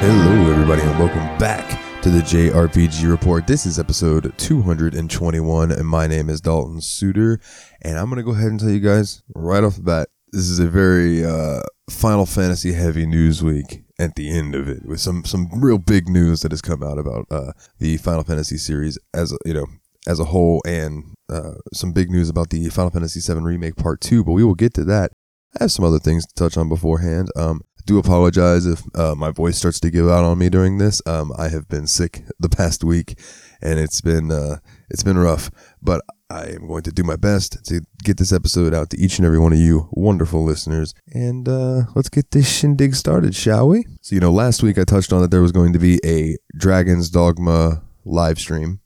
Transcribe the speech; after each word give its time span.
Hello, 0.00 0.50
everybody, 0.52 0.82
and 0.82 0.96
welcome 0.96 1.38
back 1.38 2.02
to 2.02 2.10
the 2.10 2.20
JRPG 2.20 3.10
Report. 3.10 3.48
This 3.48 3.66
is 3.66 3.80
episode 3.80 4.32
221, 4.38 5.72
and 5.72 5.88
my 5.88 6.06
name 6.06 6.30
is 6.30 6.40
Dalton 6.40 6.80
Suter. 6.80 7.40
And 7.82 7.98
I'm 7.98 8.04
going 8.08 8.18
to 8.18 8.22
go 8.22 8.30
ahead 8.30 8.52
and 8.52 8.60
tell 8.60 8.70
you 8.70 8.78
guys 8.78 9.24
right 9.34 9.64
off 9.64 9.74
the 9.74 9.82
bat 9.82 10.08
this 10.30 10.48
is 10.48 10.60
a 10.60 10.68
very 10.68 11.24
uh, 11.24 11.62
Final 11.90 12.26
Fantasy 12.26 12.74
heavy 12.74 13.06
news 13.06 13.42
week 13.42 13.82
at 13.98 14.14
the 14.14 14.30
end 14.30 14.54
of 14.54 14.68
it, 14.68 14.86
with 14.86 15.00
some, 15.00 15.24
some 15.24 15.48
real 15.52 15.78
big 15.78 16.08
news 16.08 16.42
that 16.42 16.52
has 16.52 16.62
come 16.62 16.84
out 16.84 16.98
about 16.98 17.26
uh, 17.28 17.52
the 17.80 17.96
Final 17.96 18.22
Fantasy 18.22 18.56
series 18.56 18.98
as 19.12 19.36
you 19.44 19.54
know 19.54 19.66
as 20.08 20.18
a 20.18 20.24
whole, 20.24 20.62
and 20.66 21.14
uh, 21.28 21.52
some 21.72 21.92
big 21.92 22.10
news 22.10 22.28
about 22.28 22.50
the 22.50 22.68
Final 22.70 22.90
Fantasy 22.90 23.20
VII 23.20 23.40
Remake 23.40 23.76
Part 23.76 24.00
2, 24.00 24.24
but 24.24 24.32
we 24.32 24.42
will 24.42 24.54
get 24.54 24.74
to 24.74 24.84
that. 24.84 25.12
I 25.58 25.64
have 25.64 25.72
some 25.72 25.84
other 25.84 25.98
things 25.98 26.26
to 26.26 26.34
touch 26.34 26.56
on 26.56 26.68
beforehand. 26.68 27.28
Um, 27.36 27.60
do 27.88 27.98
apologize 27.98 28.66
if 28.66 28.82
uh, 28.94 29.14
my 29.14 29.30
voice 29.30 29.56
starts 29.56 29.80
to 29.80 29.90
give 29.90 30.08
out 30.08 30.22
on 30.22 30.38
me 30.38 30.50
during 30.50 30.76
this. 30.76 31.00
Um, 31.06 31.32
I 31.38 31.48
have 31.48 31.68
been 31.68 31.86
sick 31.86 32.22
the 32.38 32.48
past 32.48 32.84
week, 32.84 33.18
and 33.62 33.80
it's 33.80 34.00
been 34.00 34.30
uh, 34.30 34.58
it's 34.90 35.02
been 35.02 35.18
rough. 35.18 35.50
But 35.82 36.02
I 36.30 36.48
am 36.48 36.68
going 36.68 36.82
to 36.82 36.92
do 36.92 37.02
my 37.02 37.16
best 37.16 37.64
to 37.64 37.80
get 38.04 38.18
this 38.18 38.32
episode 38.32 38.74
out 38.74 38.90
to 38.90 38.98
each 38.98 39.18
and 39.18 39.24
every 39.24 39.38
one 39.38 39.54
of 39.54 39.58
you 39.58 39.88
wonderful 39.92 40.44
listeners. 40.44 40.92
And 41.14 41.48
uh, 41.48 41.84
let's 41.94 42.10
get 42.10 42.30
this 42.30 42.46
shindig 42.46 42.94
started, 42.94 43.34
shall 43.34 43.68
we? 43.68 43.86
So 44.02 44.14
you 44.14 44.20
know, 44.20 44.32
last 44.32 44.62
week 44.62 44.78
I 44.78 44.84
touched 44.84 45.12
on 45.12 45.22
that 45.22 45.30
there 45.30 45.42
was 45.42 45.52
going 45.52 45.72
to 45.72 45.78
be 45.78 45.98
a 46.04 46.36
Dragon's 46.56 47.08
Dogma 47.08 47.82
live 48.04 48.38
stream, 48.38 48.80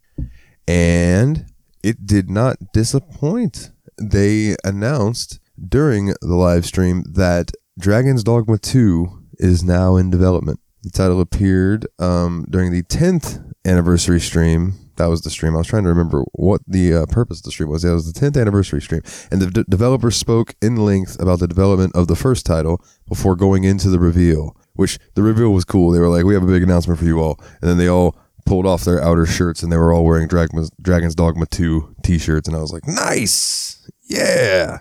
and 0.67 1.47
it 1.83 2.07
did 2.07 2.31
not 2.31 2.57
disappoint. 2.73 3.71
They 4.01 4.57
announced 4.65 5.41
during 5.69 6.15
the 6.21 6.35
live 6.35 6.67
stream 6.67 7.05
that 7.13 7.53
Dragon's 7.79 8.25
Dogma 8.25 8.59
2 8.59 9.23
is 9.39 9.65
now 9.65 9.97
in 9.97 10.11
development. 10.11 10.61
The 10.83 10.91
title 10.91 11.21
appeared 11.21 11.87
um, 11.99 12.47
during 12.51 12.73
the 12.73 12.83
10th 12.83 13.53
anniversary 13.65 14.21
stream. 14.21 14.75
That 14.97 15.07
was 15.07 15.23
the 15.23 15.31
stream. 15.31 15.55
I 15.55 15.59
was 15.59 15.67
trying 15.67 15.85
to 15.85 15.89
remember 15.89 16.25
what 16.33 16.61
the 16.67 16.95
uh, 16.95 17.07
purpose 17.07 17.39
of 17.39 17.45
the 17.45 17.51
stream 17.51 17.69
was. 17.69 17.85
It 17.85 17.93
was 17.93 18.13
the 18.13 18.19
10th 18.19 18.41
anniversary 18.41 18.83
stream. 18.83 19.03
And 19.31 19.41
the 19.41 19.51
d- 19.51 19.65
developer 19.69 20.11
spoke 20.11 20.55
in 20.61 20.77
length 20.77 21.21
about 21.21 21.39
the 21.39 21.49
development 21.49 21.95
of 21.95 22.09
the 22.09 22.17
first 22.17 22.45
title 22.45 22.85
before 23.09 23.37
going 23.37 23.65
into 23.65 23.89
the 23.89 23.99
reveal, 23.99 24.57
which 24.75 24.99
the 25.15 25.23
reveal 25.23 25.53
was 25.53 25.65
cool. 25.65 25.91
They 25.91 25.99
were 25.99 26.09
like, 26.09 26.25
we 26.25 26.35
have 26.35 26.43
a 26.43 26.47
big 26.47 26.63
announcement 26.63 26.99
for 26.99 27.07
you 27.07 27.21
all. 27.21 27.39
And 27.61 27.71
then 27.71 27.79
they 27.79 27.89
all 27.89 28.17
pulled 28.45 28.67
off 28.67 28.85
their 28.85 29.03
outer 29.03 29.27
shirts 29.27 29.63
and 29.63 29.71
they 29.71 29.77
were 29.77 29.93
all 29.93 30.05
wearing 30.05 30.29
Dragon's, 30.29 30.71
Dragon's 30.81 31.15
Dogma 31.15 31.47
2 31.47 31.97
t 32.03 32.19
shirts. 32.19 32.49
And 32.49 32.57
I 32.57 32.61
was 32.61 32.73
like, 32.73 32.87
nice. 32.87 33.89
Yeah. 34.03 34.79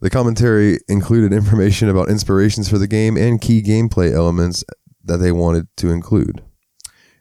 The 0.00 0.10
commentary 0.10 0.78
included 0.88 1.32
information 1.32 1.88
about 1.88 2.08
inspirations 2.08 2.68
for 2.68 2.78
the 2.78 2.86
game 2.86 3.16
and 3.16 3.40
key 3.40 3.62
gameplay 3.62 4.12
elements 4.12 4.64
that 5.04 5.18
they 5.18 5.32
wanted 5.32 5.66
to 5.78 5.90
include. 5.90 6.42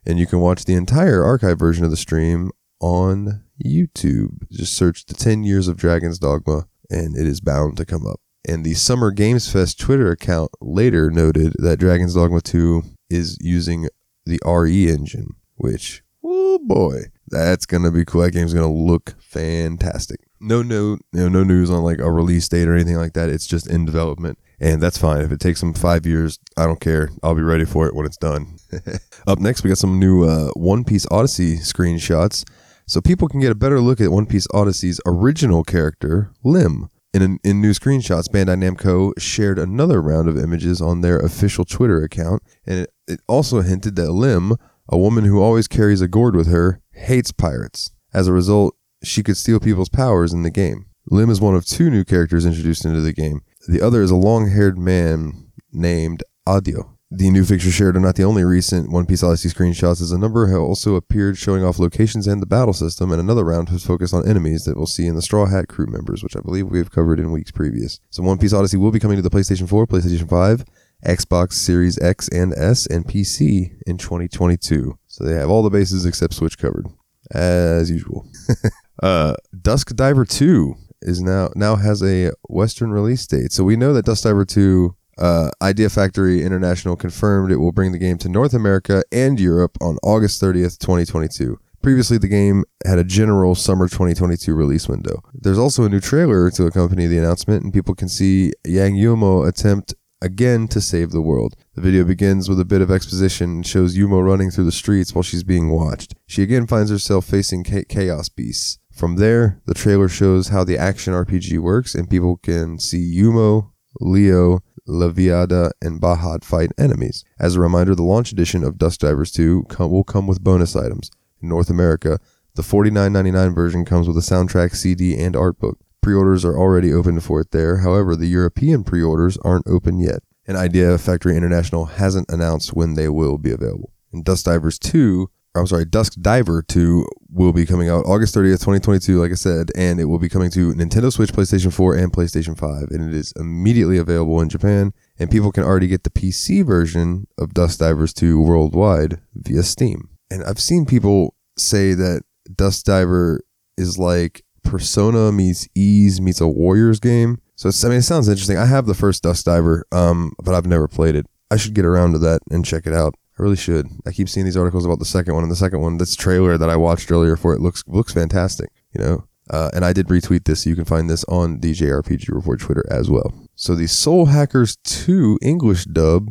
And 0.05 0.19
you 0.19 0.27
can 0.27 0.39
watch 0.39 0.65
the 0.65 0.75
entire 0.75 1.23
archive 1.23 1.59
version 1.59 1.83
of 1.83 1.91
the 1.91 1.97
stream 1.97 2.51
on 2.79 3.43
YouTube. 3.63 4.49
Just 4.51 4.73
search 4.73 5.05
the 5.05 5.13
10 5.13 5.43
years 5.43 5.67
of 5.67 5.77
Dragon's 5.77 6.19
Dogma 6.19 6.67
and 6.89 7.17
it 7.17 7.25
is 7.25 7.41
bound 7.41 7.77
to 7.77 7.85
come 7.85 8.05
up. 8.05 8.19
And 8.47 8.63
the 8.63 8.75
Summer 8.75 9.11
Games 9.11 9.51
Fest 9.51 9.79
Twitter 9.79 10.11
account 10.11 10.51
later 10.61 11.09
noted 11.11 11.53
that 11.59 11.79
Dragon's 11.79 12.15
Dogma 12.15 12.39
2 12.41 12.83
is 13.09 13.37
using 13.41 13.89
the 14.25 14.39
RE 14.45 14.89
engine, 14.89 15.35
which, 15.57 16.03
oh 16.23 16.59
boy, 16.59 17.03
that's 17.27 17.65
going 17.65 17.83
to 17.83 17.91
be 17.91 18.05
cool. 18.05 18.21
That 18.21 18.31
game's 18.31 18.53
going 18.53 18.67
to 18.67 18.73
look 18.73 19.15
fantastic 19.19 20.27
no 20.39 20.61
no 20.61 20.97
know, 21.13 21.27
no 21.27 21.43
news 21.43 21.69
on 21.69 21.83
like 21.83 21.99
a 21.99 22.11
release 22.11 22.47
date 22.47 22.67
or 22.67 22.73
anything 22.73 22.95
like 22.95 23.13
that. 23.13 23.29
It's 23.29 23.47
just 23.47 23.67
in 23.67 23.85
development, 23.85 24.37
and 24.59 24.81
that's 24.81 24.97
fine. 24.97 25.21
If 25.21 25.31
it 25.31 25.39
takes 25.39 25.59
them 25.59 25.73
five 25.73 26.05
years, 26.05 26.39
I 26.55 26.65
don't 26.65 26.79
care. 26.79 27.09
I'll 27.23 27.35
be 27.35 27.41
ready 27.41 27.65
for 27.65 27.87
it 27.87 27.95
when 27.95 28.05
it's 28.05 28.17
done. 28.17 28.57
Up 29.27 29.39
next, 29.39 29.63
we 29.63 29.69
got 29.69 29.77
some 29.77 29.99
new 29.99 30.23
uh, 30.23 30.49
One 30.55 30.83
Piece 30.83 31.07
Odyssey 31.11 31.57
screenshots, 31.57 32.47
so 32.85 33.01
people 33.01 33.27
can 33.27 33.39
get 33.39 33.51
a 33.51 33.55
better 33.55 33.79
look 33.79 34.01
at 34.01 34.11
One 34.11 34.25
Piece 34.25 34.47
Odyssey's 34.53 35.01
original 35.05 35.63
character, 35.63 36.31
Lim. 36.43 36.89
In, 37.13 37.39
in 37.43 37.61
new 37.61 37.71
screenshots, 37.71 38.27
Bandai 38.27 38.61
Namco 38.61 39.11
shared 39.17 39.57
another 39.57 40.01
round 40.01 40.27
of 40.27 40.37
images 40.37 40.81
on 40.81 41.01
their 41.01 41.17
official 41.17 41.65
Twitter 41.65 42.03
account, 42.03 42.43
and 42.65 42.81
it, 42.81 42.93
it 43.07 43.21
also 43.27 43.61
hinted 43.61 43.95
that 43.95 44.11
Lim, 44.11 44.55
a 44.89 44.97
woman 44.97 45.25
who 45.25 45.41
always 45.41 45.67
carries 45.67 46.01
a 46.01 46.07
gourd 46.07 46.35
with 46.35 46.47
her, 46.47 46.81
hates 46.91 47.31
pirates. 47.31 47.91
As 48.13 48.27
a 48.27 48.33
result, 48.33 48.75
she 49.03 49.23
could 49.23 49.37
steal 49.37 49.59
people's 49.59 49.89
powers 49.89 50.33
in 50.33 50.43
the 50.43 50.49
game. 50.49 50.85
Lim 51.09 51.29
is 51.29 51.39
one 51.39 51.55
of 51.55 51.65
two 51.65 51.89
new 51.89 52.03
characters 52.03 52.45
introduced 52.45 52.85
into 52.85 53.01
the 53.01 53.13
game. 53.13 53.41
The 53.67 53.81
other 53.81 54.01
is 54.01 54.11
a 54.11 54.15
long 54.15 54.49
haired 54.49 54.77
man 54.77 55.51
named 55.71 56.23
Adio. 56.45 56.97
The 57.09 57.29
new 57.29 57.45
fixture 57.45 57.71
shared 57.71 57.95
are 57.95 58.01
not 58.01 58.15
the 58.15 58.25
only 58.25 58.43
recent 58.43 58.91
One 58.91 59.05
Piece 59.05 59.23
Odyssey 59.23 59.47
screenshots, 59.47 60.01
as 60.01 60.11
a 60.11 60.17
number 60.17 60.47
have 60.47 60.59
also 60.59 60.95
appeared 60.95 61.37
showing 61.37 61.63
off 61.63 61.79
locations 61.79 62.27
and 62.27 62.41
the 62.41 62.45
battle 62.45 62.73
system, 62.73 63.13
and 63.13 63.21
another 63.21 63.45
round 63.45 63.69
has 63.69 63.85
focused 63.85 64.13
on 64.13 64.27
enemies 64.27 64.65
that 64.65 64.75
we'll 64.75 64.87
see 64.87 65.07
in 65.07 65.15
the 65.15 65.21
Straw 65.21 65.45
Hat 65.45 65.69
crew 65.69 65.87
members, 65.87 66.21
which 66.21 66.35
I 66.35 66.41
believe 66.41 66.67
we 66.67 66.79
have 66.79 66.91
covered 66.91 67.21
in 67.21 67.31
weeks 67.31 67.51
previous. 67.51 68.01
So 68.09 68.23
One 68.23 68.37
Piece 68.37 68.51
Odyssey 68.51 68.75
will 68.75 68.91
be 68.91 68.99
coming 68.99 69.15
to 69.15 69.21
the 69.21 69.29
PlayStation 69.29 69.69
4, 69.69 69.87
PlayStation 69.87 70.27
5, 70.27 70.65
Xbox 71.05 71.53
Series 71.53 71.99
X 71.99 72.27
and 72.29 72.53
S, 72.53 72.85
and 72.85 73.05
PC 73.05 73.79
in 73.85 73.97
2022. 73.97 74.97
So 75.07 75.23
they 75.23 75.33
have 75.33 75.49
all 75.49 75.63
the 75.63 75.69
bases 75.69 76.05
except 76.05 76.33
Switch 76.33 76.57
covered, 76.57 76.87
as 77.31 77.89
usual. 77.91 78.27
Uh, 79.01 79.35
Dusk 79.61 79.95
Diver 79.95 80.25
2 80.25 80.73
is 81.03 81.21
now 81.21 81.49
now 81.55 81.75
has 81.75 82.01
a 82.01 82.31
Western 82.49 82.91
release 82.91 83.27
date. 83.27 83.51
So 83.51 83.63
we 83.63 83.75
know 83.75 83.93
that 83.93 84.05
Dusk 84.05 84.23
Diver 84.23 84.43
2 84.45 84.95
uh, 85.19 85.49
Idea 85.61 85.89
Factory 85.89 86.43
International 86.43 86.95
confirmed 86.95 87.51
it 87.51 87.57
will 87.57 87.71
bring 87.71 87.91
the 87.91 87.97
game 87.97 88.17
to 88.19 88.29
North 88.29 88.53
America 88.53 89.03
and 89.11 89.39
Europe 89.39 89.77
on 89.81 89.97
August 90.03 90.41
30th, 90.41 90.77
2022. 90.79 91.59
Previously, 91.81 92.17
the 92.17 92.27
game 92.27 92.63
had 92.85 92.97
a 92.97 93.03
general 93.03 93.55
summer 93.55 93.87
2022 93.87 94.53
release 94.53 94.87
window. 94.87 95.21
There's 95.33 95.59
also 95.59 95.83
a 95.83 95.89
new 95.89 95.99
trailer 95.99 96.49
to 96.51 96.65
accompany 96.65 97.07
the 97.07 97.17
announcement, 97.17 97.63
and 97.63 97.73
people 97.73 97.95
can 97.95 98.09
see 98.09 98.51
Yang 98.65 98.95
Yumo 98.95 99.47
attempt 99.47 99.93
again 100.21 100.67
to 100.69 100.81
save 100.81 101.11
the 101.11 101.21
world. 101.21 101.55
The 101.75 101.81
video 101.81 102.03
begins 102.03 102.49
with 102.49 102.59
a 102.59 102.65
bit 102.65 102.81
of 102.81 102.91
exposition 102.91 103.49
and 103.51 103.67
shows 103.67 103.97
Yumo 103.97 104.23
running 104.25 104.51
through 104.51 104.65
the 104.65 104.71
streets 104.71 105.13
while 105.13 105.23
she's 105.23 105.43
being 105.43 105.69
watched. 105.69 106.15
She 106.25 106.43
again 106.43 106.67
finds 106.67 106.91
herself 106.91 107.25
facing 107.25 107.63
chaos 107.63 108.29
beasts. 108.29 108.79
From 108.91 109.17
there, 109.17 109.61
the 109.65 109.75
trailer 109.75 110.09
shows 110.09 110.47
how 110.47 110.63
the 110.63 110.77
action 110.77 111.13
RPG 111.13 111.59
works, 111.59 111.93
and 111.93 112.09
people 112.09 112.37
can 112.37 112.79
see 112.79 113.15
Yumo, 113.15 113.71
Leo, 113.99 114.61
Leviada, 114.87 115.71
and 115.81 116.01
Bahad 116.01 116.43
fight 116.43 116.71
enemies. 116.79 117.23
As 117.39 117.55
a 117.55 117.61
reminder, 117.61 117.93
the 117.93 118.03
launch 118.03 118.31
edition 118.31 118.63
of 118.63 118.77
Dust 118.77 119.01
Divers 119.01 119.31
2 119.31 119.65
come, 119.69 119.91
will 119.91 120.03
come 120.03 120.25
with 120.25 120.43
bonus 120.43 120.75
items. 120.75 121.11
In 121.41 121.49
North 121.49 121.69
America, 121.69 122.19
the 122.55 122.63
$49.99 122.63 123.53
version 123.53 123.85
comes 123.85 124.07
with 124.07 124.17
a 124.17 124.21
soundtrack, 124.21 124.75
CD, 124.75 125.15
and 125.15 125.35
art 125.35 125.59
book. 125.59 125.77
Pre 126.07 126.15
orders 126.15 126.45
are 126.45 126.57
already 126.57 126.93
open 126.93 127.19
for 127.19 127.41
it 127.41 127.51
there, 127.51 127.79
however, 127.79 128.15
the 128.15 128.27
European 128.27 128.85
pre 128.85 129.03
orders 129.03 129.37
aren't 129.39 129.67
open 129.67 129.99
yet. 129.99 130.23
And 130.47 130.55
Idea 130.55 130.97
Factory 130.97 131.35
International 131.35 131.83
hasn't 131.83 132.31
announced 132.31 132.73
when 132.73 132.93
they 132.93 133.09
will 133.09 133.37
be 133.37 133.51
available. 133.51 133.91
And 134.13 134.23
Dust 134.23 134.45
Divers 134.45 134.79
2, 134.79 135.29
I'm 135.53 135.67
sorry, 135.67 135.83
Dusk 135.83 136.13
Diver 136.21 136.61
2 136.61 137.05
will 137.29 137.51
be 137.51 137.65
coming 137.65 137.89
out 137.89 138.05
August 138.05 138.33
30th, 138.33 138.63
2022, 138.63 139.19
like 139.19 139.31
I 139.31 139.33
said, 139.33 139.69
and 139.75 139.99
it 139.99 140.05
will 140.05 140.17
be 140.17 140.29
coming 140.29 140.49
to 140.51 140.73
Nintendo 140.73 141.11
Switch, 141.11 141.33
PlayStation 141.33 141.73
4, 141.73 141.95
and 141.95 142.13
PlayStation 142.13 142.57
5. 142.57 142.83
And 142.91 143.09
it 143.09 143.13
is 143.13 143.33
immediately 143.35 143.97
available 143.97 144.39
in 144.39 144.47
Japan, 144.47 144.93
and 145.19 145.29
people 145.29 145.51
can 145.51 145.65
already 145.65 145.87
get 145.87 146.05
the 146.05 146.09
PC 146.09 146.65
version 146.65 147.27
of 147.37 147.53
Dust 147.53 147.81
Divers 147.81 148.13
2 148.13 148.41
worldwide 148.41 149.19
via 149.35 149.61
Steam. 149.61 150.07
And 150.31 150.41
I've 150.45 150.61
seen 150.61 150.85
people 150.85 151.35
say 151.57 151.93
that 151.95 152.21
Dust 152.55 152.85
Diver 152.85 153.41
is 153.77 153.99
like 153.99 154.45
Persona 154.67 155.31
meets 155.31 155.67
Ys 155.75 156.21
meets 156.21 156.41
a 156.41 156.47
Warriors 156.47 156.99
game. 156.99 157.41
So 157.55 157.69
I 157.69 157.89
mean, 157.89 157.99
it 157.99 158.03
sounds 158.03 158.27
interesting. 158.27 158.57
I 158.57 158.65
have 158.65 158.85
the 158.85 158.93
first 158.93 159.23
Dust 159.23 159.45
Diver, 159.45 159.85
um, 159.91 160.33
but 160.43 160.53
I've 160.53 160.67
never 160.67 160.87
played 160.87 161.15
it. 161.15 161.25
I 161.49 161.57
should 161.57 161.73
get 161.73 161.85
around 161.85 162.13
to 162.13 162.19
that 162.19 162.41
and 162.51 162.65
check 162.65 162.85
it 162.85 162.93
out. 162.93 163.15
I 163.39 163.43
really 163.43 163.55
should. 163.55 163.87
I 164.05 164.11
keep 164.11 164.29
seeing 164.29 164.45
these 164.45 164.57
articles 164.57 164.85
about 164.85 164.99
the 164.99 165.05
second 165.05 165.33
one, 165.33 165.43
and 165.43 165.51
the 165.51 165.55
second 165.55 165.81
one, 165.81 165.97
this 165.97 166.15
trailer 166.15 166.57
that 166.57 166.69
I 166.69 166.75
watched 166.75 167.11
earlier 167.11 167.35
for 167.35 167.53
it 167.53 167.61
looks 167.61 167.83
looks 167.87 168.13
fantastic. 168.13 168.69
You 168.93 169.01
know, 169.03 169.27
uh, 169.49 169.69
and 169.73 169.85
I 169.85 169.93
did 169.93 170.07
retweet 170.07 170.45
this. 170.45 170.65
You 170.65 170.75
can 170.75 170.85
find 170.85 171.09
this 171.09 171.23
on 171.25 171.61
the 171.61 171.73
JRPG 171.73 172.33
Report 172.33 172.59
Twitter 172.59 172.85
as 172.91 173.09
well. 173.09 173.33
So 173.55 173.75
the 173.75 173.87
Soul 173.87 174.27
Hackers 174.27 174.77
2 174.83 175.39
English 175.41 175.85
dub 175.85 176.29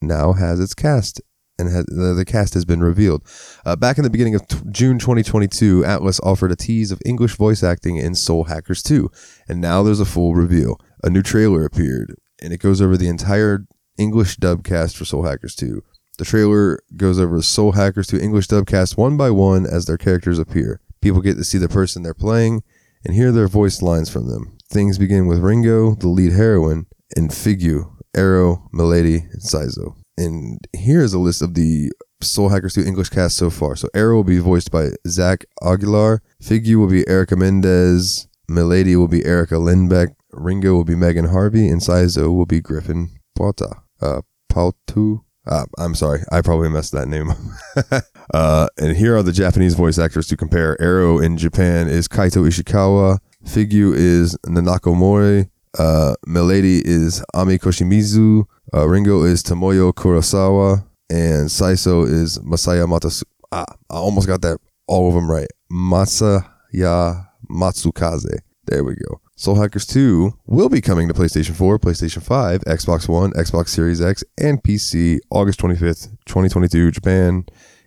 now 0.00 0.32
has 0.32 0.60
its 0.60 0.74
cast, 0.74 1.20
and 1.58 1.68
has, 1.68 1.84
the, 1.86 2.14
the 2.14 2.24
cast 2.24 2.54
has 2.54 2.64
been 2.64 2.82
revealed. 2.82 3.22
Uh, 3.64 3.76
back 3.76 3.98
in 3.98 4.04
the 4.04 4.10
beginning 4.10 4.34
of 4.34 4.46
t- 4.46 4.58
June 4.70 4.98
2022, 4.98 5.82
Atlus 5.82 6.20
offered 6.22 6.52
a 6.52 6.56
tease 6.56 6.90
of 6.90 7.00
English 7.04 7.36
voice 7.36 7.62
acting 7.62 7.96
in 7.96 8.14
Soul 8.14 8.44
Hackers 8.44 8.82
2, 8.82 9.10
and 9.48 9.60
now 9.60 9.82
there's 9.82 10.00
a 10.00 10.04
full 10.04 10.34
reveal. 10.34 10.80
A 11.02 11.10
new 11.10 11.22
trailer 11.22 11.64
appeared, 11.64 12.14
and 12.42 12.52
it 12.52 12.58
goes 12.60 12.80
over 12.80 12.96
the 12.96 13.08
entire 13.08 13.66
English 13.98 14.36
dub 14.36 14.64
cast 14.64 14.96
for 14.96 15.04
Soul 15.04 15.24
Hackers 15.24 15.54
2. 15.54 15.82
The 16.18 16.24
trailer 16.24 16.80
goes 16.96 17.18
over 17.18 17.42
Soul 17.42 17.72
Hackers 17.72 18.06
2 18.06 18.18
English 18.18 18.46
dub 18.48 18.66
cast 18.66 18.96
one 18.96 19.16
by 19.16 19.30
one 19.30 19.66
as 19.66 19.86
their 19.86 19.98
characters 19.98 20.38
appear. 20.38 20.80
People 21.00 21.20
get 21.20 21.36
to 21.36 21.44
see 21.44 21.58
the 21.58 21.68
person 21.68 22.02
they're 22.02 22.14
playing 22.14 22.62
and 23.04 23.14
hear 23.14 23.32
their 23.32 23.48
voice 23.48 23.82
lines 23.82 24.08
from 24.08 24.28
them. 24.28 24.56
things 24.70 24.96
begin 24.98 25.26
with 25.26 25.38
Ringo, 25.38 25.94
the 25.94 26.08
lead 26.08 26.32
heroine, 26.32 26.86
and 27.14 27.30
Figue, 27.30 27.84
Arrow, 28.16 28.68
Milady, 28.72 29.18
and 29.30 29.42
Saizo. 29.42 29.94
And 30.16 30.58
here's 30.72 31.12
a 31.12 31.18
list 31.18 31.42
of 31.42 31.54
the 31.54 31.90
Soul 32.20 32.48
Hackers 32.48 32.74
2 32.74 32.84
English 32.84 33.10
cast 33.10 33.36
so 33.36 33.50
far. 33.50 33.76
So 33.76 33.88
Arrow 33.94 34.16
will 34.16 34.24
be 34.24 34.38
voiced 34.38 34.70
by 34.70 34.90
Zach 35.06 35.44
Aguilar, 35.62 36.22
Figue 36.42 36.76
will 36.76 36.88
be 36.88 37.06
Erica 37.08 37.36
Mendez, 37.36 38.28
Milady 38.48 38.96
will 38.96 39.08
be 39.08 39.24
Erica 39.24 39.54
Lindbeck, 39.54 40.14
Ringo 40.32 40.74
will 40.74 40.84
be 40.84 40.94
Megan 40.94 41.26
Harvey, 41.26 41.68
and 41.68 41.80
Saizo 41.80 42.34
will 42.34 42.46
be 42.46 42.60
Griffin 42.60 43.10
Pauta. 43.38 43.82
Uh, 44.00 44.22
Pautu. 44.52 45.20
Uh, 45.46 45.66
I'm 45.78 45.94
sorry, 45.94 46.22
I 46.32 46.40
probably 46.40 46.70
messed 46.70 46.92
that 46.92 47.06
name 47.06 47.30
up. 47.30 48.04
uh, 48.34 48.68
and 48.78 48.96
here 48.96 49.14
are 49.14 49.22
the 49.22 49.32
Japanese 49.32 49.74
voice 49.74 49.98
actors 49.98 50.26
to 50.28 50.38
compare. 50.38 50.80
Arrow 50.80 51.18
in 51.18 51.36
Japan 51.36 51.86
is 51.86 52.08
Kaito 52.08 52.46
Ishikawa. 52.46 53.18
Figue 53.44 53.94
is 53.94 54.38
Nanako 54.46 54.96
Mori. 54.96 55.50
Uh, 55.78 56.14
Milady 56.26 56.82
is 56.84 57.24
Ami 57.34 57.58
Koshimizu. 57.58 58.44
Uh, 58.72 58.88
Ringo 58.88 59.22
is 59.24 59.42
Tomoyo 59.42 59.92
Kurosawa. 59.92 60.84
And 61.10 61.48
Saizo 61.48 62.08
is 62.08 62.38
Masaya 62.38 62.86
Matasu. 62.86 63.24
Ah, 63.52 63.66
I 63.90 63.94
almost 63.96 64.26
got 64.26 64.42
that 64.42 64.58
all 64.86 65.08
of 65.08 65.14
them 65.14 65.30
right. 65.30 65.48
Masaya 65.70 67.26
Matsukaze. 67.50 68.38
There 68.66 68.82
we 68.84 68.94
go. 68.94 69.20
Soul 69.36 69.56
Hackers 69.56 69.86
2 69.86 70.32
will 70.46 70.68
be 70.68 70.80
coming 70.80 71.08
to 71.08 71.14
PlayStation 71.14 71.54
4, 71.54 71.78
PlayStation 71.78 72.22
5, 72.22 72.60
Xbox 72.62 73.08
One, 73.08 73.32
Xbox 73.32 73.68
Series 73.68 74.00
X, 74.00 74.22
and 74.40 74.62
PC 74.62 75.18
August 75.30 75.60
25th, 75.60 76.10
2022, 76.26 76.92
Japan, 76.92 77.44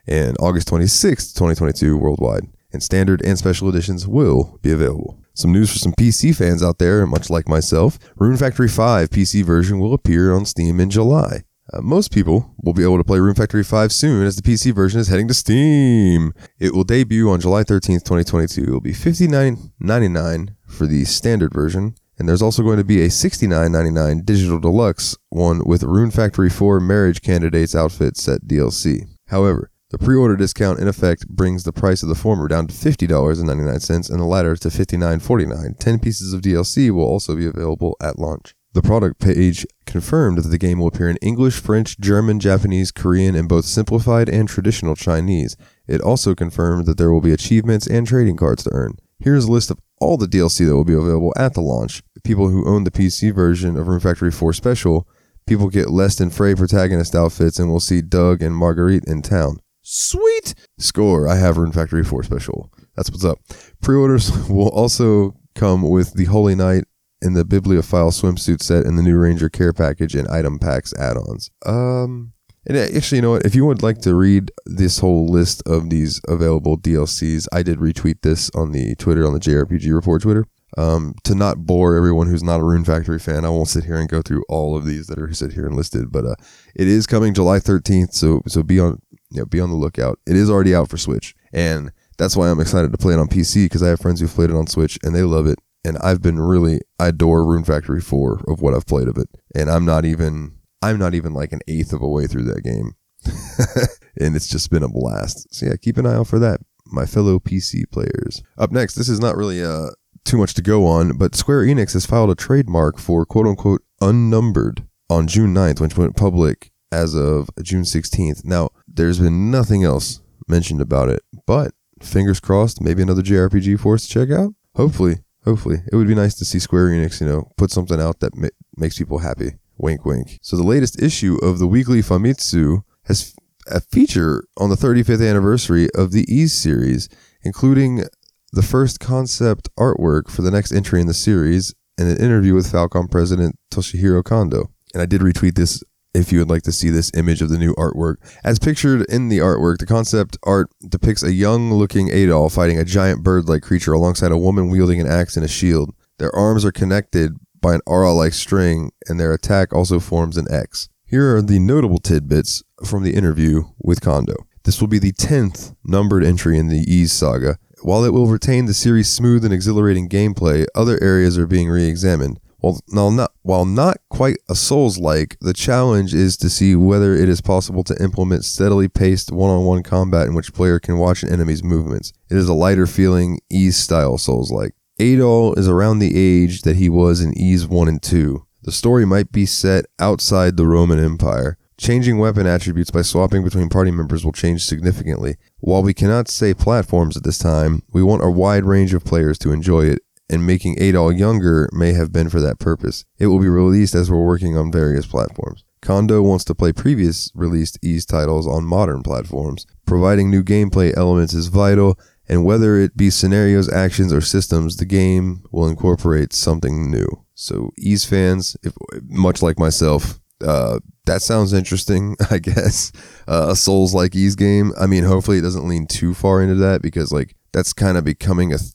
and 0.07 0.35
August 0.39 0.69
26th, 0.69 1.33
2022, 1.33 1.97
worldwide. 1.97 2.43
And 2.73 2.83
standard 2.83 3.21
and 3.23 3.37
special 3.37 3.69
editions 3.69 4.07
will 4.07 4.59
be 4.61 4.71
available. 4.71 5.17
Some 5.37 5.53
news 5.53 5.71
for 5.71 5.77
some 5.77 5.93
PC 5.93 6.35
fans 6.35 6.63
out 6.63 6.79
there, 6.79 7.05
much 7.05 7.29
like 7.29 7.47
myself 7.47 7.99
Rune 8.15 8.37
Factory 8.37 8.67
5 8.67 9.11
PC 9.11 9.43
version 9.43 9.77
will 9.77 9.93
appear 9.93 10.33
on 10.33 10.45
Steam 10.45 10.79
in 10.79 10.89
July. 10.89 11.43
Uh, 11.71 11.79
most 11.79 12.11
people 12.11 12.55
will 12.63 12.73
be 12.73 12.81
able 12.81 12.97
to 12.97 13.03
play 13.03 13.19
Rune 13.19 13.35
Factory 13.35 13.63
5 13.63 13.91
soon 13.91 14.25
as 14.25 14.35
the 14.35 14.41
PC 14.41 14.73
version 14.73 14.99
is 14.99 15.09
heading 15.09 15.27
to 15.27 15.35
Steam. 15.35 16.33
It 16.57 16.73
will 16.73 16.83
debut 16.83 17.29
on 17.29 17.39
July 17.39 17.63
13th, 17.63 18.03
2022. 18.03 18.63
It 18.63 18.69
will 18.71 18.81
be 18.81 18.93
$59.99 18.93 20.55
for 20.65 20.87
the 20.87 21.05
standard 21.05 21.53
version, 21.53 21.93
and 22.17 22.27
there's 22.27 22.41
also 22.41 22.63
going 22.63 22.77
to 22.77 22.83
be 22.83 23.03
a 23.03 23.09
$69.99 23.09 24.25
digital 24.25 24.59
deluxe 24.59 25.15
one 25.29 25.61
with 25.67 25.83
Rune 25.83 26.09
Factory 26.09 26.49
4 26.49 26.79
Marriage 26.79 27.21
Candidates 27.21 27.75
outfit 27.75 28.17
set 28.17 28.45
DLC. 28.47 29.07
However, 29.27 29.69
the 29.89 29.97
pre-order 29.97 30.35
discount 30.35 30.79
in 30.79 30.87
effect 30.87 31.27
brings 31.29 31.63
the 31.63 31.71
price 31.71 32.03
of 32.03 32.09
the 32.09 32.15
former 32.15 32.47
down 32.49 32.67
to 32.67 32.73
$50.99 32.73 34.09
and 34.09 34.19
the 34.19 34.25
latter 34.25 34.55
to 34.57 34.67
$59.49. 34.67 35.79
10 35.79 35.99
pieces 35.99 36.33
of 36.33 36.41
DLC 36.41 36.91
will 36.91 37.05
also 37.05 37.35
be 37.35 37.45
available 37.45 37.95
at 38.01 38.19
launch. 38.19 38.53
The 38.73 38.81
product 38.81 39.19
page 39.19 39.65
confirmed 39.85 40.39
that 40.39 40.49
the 40.49 40.57
game 40.57 40.79
will 40.79 40.87
appear 40.87 41.09
in 41.09 41.17
English, 41.17 41.59
French, 41.59 41.97
German, 41.99 42.39
Japanese, 42.39 42.91
Korean, 42.91 43.33
and 43.35 43.47
both 43.47 43.65
simplified 43.65 44.29
and 44.29 44.47
traditional 44.47 44.95
Chinese. 44.95 45.55
It 45.87 46.01
also 46.01 46.35
confirmed 46.35 46.85
that 46.85 46.97
there 46.97 47.11
will 47.11 47.21
be 47.21 47.31
achievements 47.31 47.87
and 47.87 48.05
trading 48.05 48.35
cards 48.35 48.65
to 48.65 48.73
earn. 48.73 48.97
Here's 49.19 49.45
a 49.45 49.51
list 49.51 49.71
of 49.71 49.79
all 49.99 50.17
the 50.17 50.27
DLC 50.27 50.67
that 50.67 50.75
will 50.75 50.83
be 50.83 50.93
available 50.93 51.33
at 51.37 51.53
the 51.53 51.61
launch. 51.61 52.03
People 52.23 52.49
who 52.49 52.67
own 52.67 52.83
the 52.83 52.91
PC 52.91 53.33
version 53.33 53.77
of 53.77 53.87
Rune 53.87 54.01
Factory 54.01 54.31
4 54.31 54.53
Special, 54.53 55.07
people 55.47 55.69
get 55.69 55.89
Lest 55.89 56.19
and 56.19 56.31
Frey 56.31 56.53
protagonist 56.53 57.15
outfits, 57.15 57.57
and 57.57 57.71
we'll 57.71 57.79
see 57.79 58.01
Doug 58.01 58.43
and 58.43 58.55
Marguerite 58.55 59.05
in 59.05 59.21
town. 59.21 59.57
Sweet! 59.89 60.53
Score, 60.77 61.29
I 61.29 61.37
have 61.37 61.55
Rune 61.55 61.71
Factory 61.71 62.03
4 62.03 62.21
Special. 62.21 62.69
That's 62.97 63.09
what's 63.09 63.23
up. 63.23 63.39
Pre 63.81 63.95
orders 63.95 64.29
will 64.49 64.67
also 64.67 65.33
come 65.55 65.81
with 65.81 66.13
the 66.15 66.25
Holy 66.25 66.55
Knight 66.55 66.83
in 67.21 67.35
the 67.35 67.45
Bibliophile 67.45 68.11
swimsuit 68.11 68.61
set 68.61 68.85
and 68.85 68.97
the 68.97 69.01
new 69.01 69.17
Ranger 69.17 69.47
care 69.47 69.71
package 69.71 70.13
and 70.13 70.27
item 70.27 70.59
packs 70.59 70.93
add-ons. 70.99 71.51
Um, 71.65 72.33
and 72.65 72.75
actually, 72.75 73.19
you 73.19 73.21
know 73.21 73.31
what? 73.31 73.45
If 73.45 73.55
you 73.55 73.65
would 73.65 73.81
like 73.81 73.99
to 73.99 74.13
read 74.13 74.51
this 74.65 74.99
whole 74.99 75.25
list 75.25 75.63
of 75.65 75.89
these 75.89 76.19
available 76.27 76.77
DLCs, 76.77 77.47
I 77.53 77.63
did 77.63 77.77
retweet 77.77 78.23
this 78.23 78.49
on 78.49 78.73
the 78.73 78.93
Twitter 78.95 79.25
on 79.25 79.31
the 79.31 79.39
JRPG 79.39 79.93
Report 79.93 80.21
Twitter. 80.21 80.47
Um, 80.77 81.15
to 81.23 81.33
not 81.33 81.65
bore 81.65 81.95
everyone 81.95 82.27
who's 82.27 82.43
not 82.43 82.59
a 82.59 82.63
Rune 82.63 82.83
Factory 82.83 83.19
fan, 83.19 83.45
I 83.45 83.49
won't 83.49 83.69
sit 83.69 83.85
here 83.85 83.95
and 83.95 84.09
go 84.09 84.21
through 84.21 84.43
all 84.49 84.75
of 84.75 84.85
these 84.85 85.07
that 85.07 85.17
are 85.17 85.33
sit 85.33 85.53
here 85.53 85.65
and 85.65 85.77
listed. 85.77 86.11
But 86.11 86.25
uh, 86.25 86.35
it 86.75 86.89
is 86.89 87.07
coming 87.07 87.33
July 87.33 87.59
13th, 87.59 88.13
so 88.13 88.41
so 88.47 88.63
be 88.63 88.81
on 88.81 89.01
know, 89.31 89.45
be 89.45 89.59
on 89.59 89.69
the 89.69 89.75
lookout. 89.75 90.19
It 90.25 90.35
is 90.35 90.49
already 90.49 90.73
out 90.73 90.89
for 90.89 90.97
Switch, 90.97 91.35
and 91.51 91.91
that's 92.17 92.35
why 92.35 92.49
I'm 92.49 92.59
excited 92.59 92.91
to 92.91 92.97
play 92.97 93.13
it 93.13 93.19
on 93.19 93.27
PC 93.27 93.65
because 93.65 93.83
I 93.83 93.89
have 93.89 93.99
friends 93.99 94.19
who've 94.19 94.33
played 94.33 94.49
it 94.49 94.55
on 94.55 94.67
Switch 94.67 94.97
and 95.03 95.13
they 95.15 95.21
love 95.21 95.45
it 95.45 95.59
and 95.87 95.97
I've 95.99 96.21
been 96.21 96.39
really 96.39 96.81
I 96.99 97.07
adore 97.07 97.45
Rune 97.45 97.63
Factory 97.63 98.01
4 98.01 98.43
of 98.47 98.61
what 98.61 98.73
I've 98.73 98.85
played 98.85 99.07
of 99.07 99.17
it. 99.17 99.29
And 99.55 99.69
I'm 99.69 99.85
not 99.85 100.03
even 100.03 100.57
I'm 100.81 100.99
not 100.99 101.13
even 101.13 101.33
like 101.33 101.53
an 101.53 101.61
eighth 101.67 101.93
of 101.93 102.01
a 102.01 102.07
way 102.07 102.27
through 102.27 102.43
that 102.43 102.63
game. 102.63 102.93
and 104.19 104.35
it's 104.35 104.47
just 104.47 104.69
been 104.69 104.83
a 104.83 104.89
blast. 104.89 105.47
So 105.53 105.67
yeah, 105.67 105.75
keep 105.81 105.97
an 105.97 106.05
eye 106.05 106.15
out 106.15 106.27
for 106.27 106.39
that, 106.39 106.59
my 106.85 107.05
fellow 107.05 107.39
PC 107.39 107.89
players. 107.89 108.43
Up 108.57 108.71
next, 108.71 108.95
this 108.95 109.09
is 109.09 109.19
not 109.19 109.37
really 109.37 109.63
uh 109.63 109.91
too 110.25 110.37
much 110.37 110.53
to 110.55 110.61
go 110.61 110.85
on, 110.85 111.17
but 111.17 111.35
Square 111.35 111.63
Enix 111.63 111.93
has 111.93 112.05
filed 112.05 112.31
a 112.31 112.35
trademark 112.35 112.99
for 112.99 113.25
quote 113.25 113.47
unquote 113.47 113.81
unnumbered 114.01 114.85
on 115.09 115.27
June 115.27 115.53
9th, 115.53 115.79
which 115.79 115.97
went 115.97 116.17
public 116.17 116.71
as 116.91 117.15
of 117.15 117.49
June 117.63 117.83
16th. 117.83 118.43
Now, 118.43 118.69
there's 118.97 119.19
been 119.19 119.49
nothing 119.49 119.83
else 119.83 120.21
mentioned 120.47 120.81
about 120.81 121.09
it, 121.09 121.23
but 121.45 121.71
fingers 122.01 122.39
crossed, 122.39 122.81
maybe 122.81 123.01
another 123.01 123.23
JRPG 123.23 123.79
for 123.79 123.95
us 123.95 124.05
to 124.05 124.09
check 124.09 124.29
out. 124.29 124.53
Hopefully, 124.75 125.19
Hopefully, 125.47 125.77
it 125.89 125.95
would 125.95 126.09
be 126.09 126.13
nice 126.13 126.35
to 126.35 126.43
see 126.43 126.59
Square 126.59 126.89
Enix, 126.89 127.21
you 127.21 127.25
know, 127.25 127.49
put 127.55 127.71
something 127.71 128.01
out 128.01 128.19
that 128.19 128.35
ma- 128.35 128.49
makes 128.75 128.97
people 128.97 129.19
happy. 129.19 129.51
Wink, 129.77 130.03
wink. 130.03 130.39
So 130.41 130.57
the 130.57 130.63
latest 130.63 131.01
issue 131.01 131.37
of 131.41 131.57
the 131.57 131.67
weekly 131.67 132.01
Famitsu 132.01 132.81
has 133.05 133.33
a 133.65 133.79
feature 133.79 134.43
on 134.57 134.69
the 134.69 134.75
35th 134.75 135.25
anniversary 135.25 135.87
of 135.95 136.11
the 136.11 136.25
Ys 136.27 136.51
series, 136.51 137.07
including 137.43 138.03
the 138.51 138.61
first 138.61 138.99
concept 138.99 139.69
artwork 139.79 140.29
for 140.29 140.41
the 140.41 140.51
next 140.51 140.73
entry 140.73 140.99
in 140.99 141.07
the 141.07 141.13
series 141.13 141.73
and 141.97 142.09
an 142.09 142.17
interview 142.17 142.53
with 142.53 142.69
Falcom 142.69 143.09
president 143.09 143.57
Toshihiro 143.71 144.25
Kondo. 144.25 144.69
And 144.93 145.01
I 145.01 145.05
did 145.05 145.21
retweet 145.21 145.55
this 145.55 145.81
if 146.17 146.31
you 146.31 146.39
would 146.39 146.49
like 146.49 146.63
to 146.63 146.71
see 146.71 146.89
this 146.89 147.11
image 147.15 147.41
of 147.41 147.49
the 147.49 147.57
new 147.57 147.73
artwork. 147.75 148.15
As 148.43 148.59
pictured 148.59 149.05
in 149.09 149.29
the 149.29 149.37
artwork, 149.37 149.77
the 149.77 149.85
concept 149.85 150.37
art 150.43 150.69
depicts 150.87 151.23
a 151.23 151.31
young 151.31 151.71
looking 151.71 152.09
Adol 152.09 152.51
fighting 152.51 152.79
a 152.79 152.85
giant 152.85 153.23
bird 153.23 153.47
like 153.47 153.61
creature 153.61 153.93
alongside 153.93 154.31
a 154.31 154.37
woman 154.37 154.69
wielding 154.69 154.99
an 154.99 155.07
axe 155.07 155.35
and 155.35 155.45
a 155.45 155.49
shield. 155.49 155.93
Their 156.17 156.35
arms 156.35 156.65
are 156.65 156.71
connected 156.71 157.37
by 157.61 157.75
an 157.75 157.81
aura 157.85 158.11
like 158.11 158.33
string, 158.33 158.91
and 159.07 159.19
their 159.19 159.33
attack 159.33 159.73
also 159.73 159.99
forms 159.99 160.37
an 160.37 160.51
X. 160.51 160.89
Here 161.05 161.35
are 161.35 161.41
the 161.41 161.59
notable 161.59 161.99
tidbits 161.99 162.63
from 162.83 163.03
the 163.03 163.13
interview 163.13 163.63
with 163.79 164.01
Kondo. 164.01 164.35
This 164.63 164.81
will 164.81 164.87
be 164.87 164.99
the 164.99 165.13
10th 165.13 165.75
numbered 165.85 166.23
entry 166.23 166.57
in 166.57 166.67
the 166.67 166.83
Ys 166.87 167.13
saga. 167.13 167.57
While 167.83 168.03
it 168.03 168.11
will 168.11 168.27
retain 168.27 168.65
the 168.65 168.73
series' 168.73 169.13
smooth 169.13 169.45
and 169.45 169.53
exhilarating 169.53 170.09
gameplay, 170.09 170.65
other 170.75 171.01
areas 171.01 171.37
are 171.37 171.47
being 171.47 171.69
re 171.69 171.85
examined. 171.85 172.39
While 172.59 173.11
not, 173.11 173.31
while 173.43 173.65
not 173.65 173.97
quite 174.09 174.37
a 174.49 174.55
Souls 174.55 174.97
like, 174.97 175.37
the 175.39 175.53
challenge 175.53 176.13
is 176.13 176.35
to 176.37 176.49
see 176.49 176.75
whether 176.75 177.13
it 177.13 177.29
is 177.29 177.39
possible 177.39 177.83
to 177.83 178.03
implement 178.03 178.45
steadily 178.45 178.87
paced 178.87 179.31
one 179.31 179.51
on 179.51 179.63
one 179.63 179.83
combat 179.83 180.27
in 180.27 180.33
which 180.33 180.53
player 180.53 180.79
can 180.79 180.97
watch 180.97 181.23
an 181.23 181.29
enemy's 181.29 181.63
movements. 181.63 182.13
It 182.29 182.37
is 182.37 182.49
a 182.49 182.53
lighter 182.53 182.87
feeling 182.87 183.39
Ys 183.49 183.77
style 183.77 184.17
Souls 184.17 184.51
like. 184.51 184.73
Adol 184.99 185.57
is 185.57 185.67
around 185.67 185.99
the 185.99 186.17
age 186.17 186.63
that 186.63 186.77
he 186.77 186.89
was 186.89 187.21
in 187.21 187.37
Ys 187.37 187.67
1 187.67 187.87
and 187.87 188.01
2. 188.01 188.43
The 188.63 188.71
story 188.71 189.05
might 189.05 189.31
be 189.31 189.45
set 189.45 189.85
outside 189.99 190.57
the 190.57 190.65
Roman 190.65 190.99
Empire. 190.99 191.57
Changing 191.77 192.17
weapon 192.17 192.47
attributes 192.47 192.89
by 192.89 193.03
swapping 193.03 193.43
between 193.43 193.69
party 193.69 193.91
members 193.91 194.25
will 194.25 194.31
change 194.31 194.65
significantly. 194.65 195.35
While 195.59 195.83
we 195.83 195.93
cannot 195.93 196.27
say 196.27 196.55
platforms 196.55 197.15
at 197.15 197.23
this 197.23 197.37
time, 197.37 197.83
we 197.93 198.01
want 198.01 198.23
a 198.23 198.31
wide 198.31 198.65
range 198.65 198.95
of 198.95 199.05
players 199.05 199.37
to 199.39 199.51
enjoy 199.51 199.85
it 199.85 199.99
and 200.29 200.45
making 200.45 200.75
Adol 200.77 201.17
younger 201.17 201.69
may 201.71 201.93
have 201.93 202.11
been 202.11 202.29
for 202.29 202.41
that 202.41 202.59
purpose. 202.59 203.05
It 203.17 203.27
will 203.27 203.39
be 203.39 203.47
released 203.47 203.95
as 203.95 204.11
we're 204.11 204.25
working 204.25 204.57
on 204.57 204.71
various 204.71 205.05
platforms. 205.05 205.63
Kondo 205.81 206.21
wants 206.21 206.43
to 206.45 206.55
play 206.55 206.73
previous 206.73 207.31
released 207.33 207.79
Ys 207.81 208.05
titles 208.05 208.47
on 208.47 208.65
modern 208.65 209.03
platforms. 209.03 209.65
Providing 209.85 210.29
new 210.29 210.43
gameplay 210.43 210.95
elements 210.97 211.33
is 211.33 211.47
vital, 211.47 211.97
and 212.27 212.43
whether 212.43 212.77
it 212.77 212.97
be 212.97 213.09
scenarios, 213.09 213.71
actions, 213.71 214.11
or 214.11 214.21
systems, 214.21 214.77
the 214.77 214.85
game 214.85 215.43
will 215.51 215.67
incorporate 215.67 216.33
something 216.33 216.91
new. 216.91 217.07
So, 217.35 217.71
Ys 217.77 218.03
fans, 218.03 218.57
if, 218.63 218.73
much 219.07 219.41
like 219.41 219.59
myself, 219.59 220.19
uh, 220.45 220.79
that 221.05 221.21
sounds 221.21 221.53
interesting, 221.53 222.15
I 222.31 222.39
guess. 222.39 222.91
Uh, 223.27 223.47
a 223.51 223.55
Souls 223.55 223.93
like 223.93 224.15
Ys 224.15 224.35
game. 224.35 224.73
I 224.79 224.87
mean, 224.87 225.03
hopefully 225.03 225.37
it 225.37 225.41
doesn't 225.41 225.67
lean 225.67 225.87
too 225.87 226.13
far 226.13 226.41
into 226.41 226.55
that 226.55 226.81
because, 226.81 227.11
like, 227.11 227.35
that's 227.53 227.73
kind 227.73 227.97
of 227.97 228.03
becoming 228.03 228.53
a 228.53 228.57
th- 228.57 228.73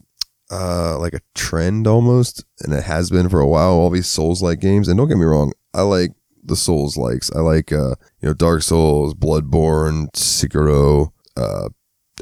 uh, 0.53 0.99
like 0.99 1.15
a 1.15 1.21
trend 1.35 1.87
almost, 1.87 2.45
and 2.61 2.75
it 2.75 2.85
has 2.85 3.11
been 3.11 3.29
for 3.29 3.41
a 3.41 3.49
while. 3.49 3.71
All 3.71 3.91
these 3.91 4.07
Souls 4.07 4.43
like 4.43 4.61
games, 4.61 4.87
and 4.87 4.99
don't 4.99 5.09
get 5.09 5.17
me 5.17 5.25
wrong, 5.25 5.53
I 5.73 5.83
like 5.83 6.11
the 6.45 6.57
Souls 6.57 6.97
likes. 6.97 7.31
I 7.33 7.41
like 7.41 7.73
uh, 7.73 7.95
you 8.21 8.29
know 8.29 8.35
Dark 8.35 8.63
Souls, 8.63 9.15
Bloodborne, 9.15 10.13
Sekiro, 10.13 11.13
uh, 11.37 11.71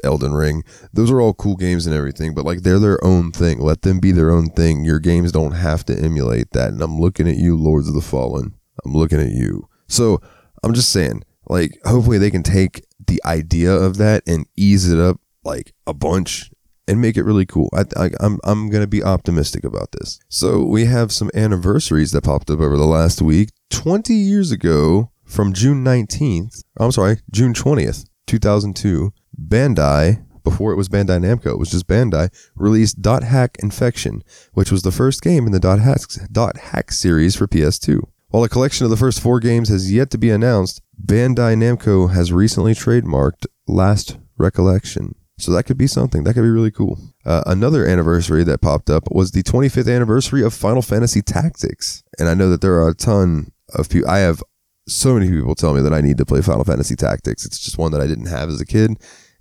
Elden 0.03 0.33
Ring. 0.33 0.63
Those 0.93 1.11
are 1.11 1.19
all 1.19 1.33
cool 1.33 1.55
games 1.55 1.85
and 1.85 1.95
everything, 1.95 2.33
but 2.33 2.45
like 2.45 2.61
they're 2.61 2.79
their 2.79 3.03
own 3.03 3.31
thing. 3.31 3.59
Let 3.59 3.81
them 3.81 3.99
be 3.99 4.11
their 4.11 4.31
own 4.31 4.49
thing. 4.49 4.85
Your 4.85 4.99
games 4.99 5.31
don't 5.31 5.53
have 5.53 5.85
to 5.85 5.99
emulate 5.99 6.51
that. 6.51 6.69
And 6.69 6.81
I'm 6.81 6.99
looking 6.99 7.27
at 7.27 7.37
you, 7.37 7.57
Lords 7.57 7.87
of 7.87 7.95
the 7.95 8.01
Fallen. 8.01 8.55
I'm 8.85 8.93
looking 8.93 9.19
at 9.19 9.31
you. 9.31 9.67
So 9.87 10.21
I'm 10.63 10.73
just 10.73 10.91
saying, 10.91 11.23
like, 11.47 11.77
hopefully 11.83 12.17
they 12.17 12.31
can 12.31 12.43
take 12.43 12.85
the 13.05 13.21
idea 13.25 13.73
of 13.73 13.97
that 13.97 14.23
and 14.25 14.45
ease 14.55 14.89
it 14.89 14.99
up 14.99 15.19
like 15.43 15.73
a 15.85 15.93
bunch 15.93 16.50
and 16.91 16.99
make 16.99 17.15
it 17.15 17.23
really 17.23 17.45
cool. 17.45 17.69
I, 17.73 17.85
I, 17.95 18.09
I'm 18.19 18.37
I'm 18.43 18.69
gonna 18.69 18.85
be 18.85 19.01
optimistic 19.01 19.63
about 19.63 19.93
this. 19.93 20.19
So 20.27 20.61
we 20.63 20.85
have 20.85 21.11
some 21.11 21.31
anniversaries 21.33 22.11
that 22.11 22.25
popped 22.25 22.49
up 22.49 22.59
over 22.59 22.75
the 22.75 22.85
last 22.85 23.21
week. 23.21 23.49
Twenty 23.69 24.15
years 24.15 24.51
ago, 24.51 25.11
from 25.23 25.53
June 25.53 25.83
19th, 25.83 26.63
I'm 26.77 26.91
sorry, 26.91 27.19
June 27.31 27.53
20th, 27.53 28.05
2002, 28.27 29.13
Bandai. 29.47 30.25
Before 30.43 30.73
it 30.73 30.75
was 30.75 30.89
Bandai 30.89 31.19
Namco, 31.19 31.51
it 31.51 31.59
was 31.59 31.69
just 31.69 31.87
Bandai, 31.87 32.29
released 32.55 33.01
Dot 33.01 33.23
Hack 33.23 33.57
Infection, 33.61 34.23
which 34.53 34.71
was 34.71 34.81
the 34.81 34.91
first 34.91 35.21
game 35.21 35.45
in 35.45 35.51
the 35.51 35.59
Dot 35.59 35.79
Hack, 35.79 35.99
Dot 36.31 36.57
Hack 36.57 36.91
series 36.91 37.35
for 37.35 37.47
PS2. 37.47 38.01
While 38.29 38.43
a 38.43 38.49
collection 38.49 38.83
of 38.83 38.89
the 38.89 38.97
first 38.97 39.21
four 39.21 39.39
games 39.39 39.69
has 39.69 39.93
yet 39.93 40.09
to 40.11 40.17
be 40.17 40.31
announced, 40.31 40.81
Bandai 41.01 41.55
Namco 41.55 42.11
has 42.11 42.33
recently 42.33 42.73
trademarked 42.73 43.45
Last 43.67 44.17
Recollection. 44.37 45.13
So 45.41 45.51
that 45.53 45.63
could 45.63 45.77
be 45.77 45.87
something. 45.87 46.23
That 46.23 46.35
could 46.35 46.43
be 46.43 46.49
really 46.49 46.71
cool. 46.71 46.99
Uh, 47.25 47.43
another 47.47 47.85
anniversary 47.85 48.43
that 48.43 48.61
popped 48.61 48.89
up 48.89 49.11
was 49.11 49.31
the 49.31 49.43
25th 49.43 49.93
anniversary 49.93 50.43
of 50.43 50.53
Final 50.53 50.81
Fantasy 50.81 51.21
Tactics. 51.21 52.03
And 52.19 52.29
I 52.29 52.35
know 52.35 52.49
that 52.49 52.61
there 52.61 52.75
are 52.75 52.89
a 52.89 52.95
ton 52.95 53.51
of 53.73 53.89
people. 53.89 54.09
I 54.09 54.19
have 54.19 54.43
so 54.87 55.15
many 55.15 55.29
people 55.29 55.55
tell 55.55 55.73
me 55.73 55.81
that 55.81 55.93
I 55.93 56.01
need 56.01 56.17
to 56.17 56.25
play 56.25 56.41
Final 56.41 56.63
Fantasy 56.63 56.95
Tactics. 56.95 57.45
It's 57.45 57.59
just 57.59 57.77
one 57.77 57.91
that 57.91 58.01
I 58.01 58.07
didn't 58.07 58.27
have 58.27 58.49
as 58.49 58.61
a 58.61 58.65
kid, 58.65 58.91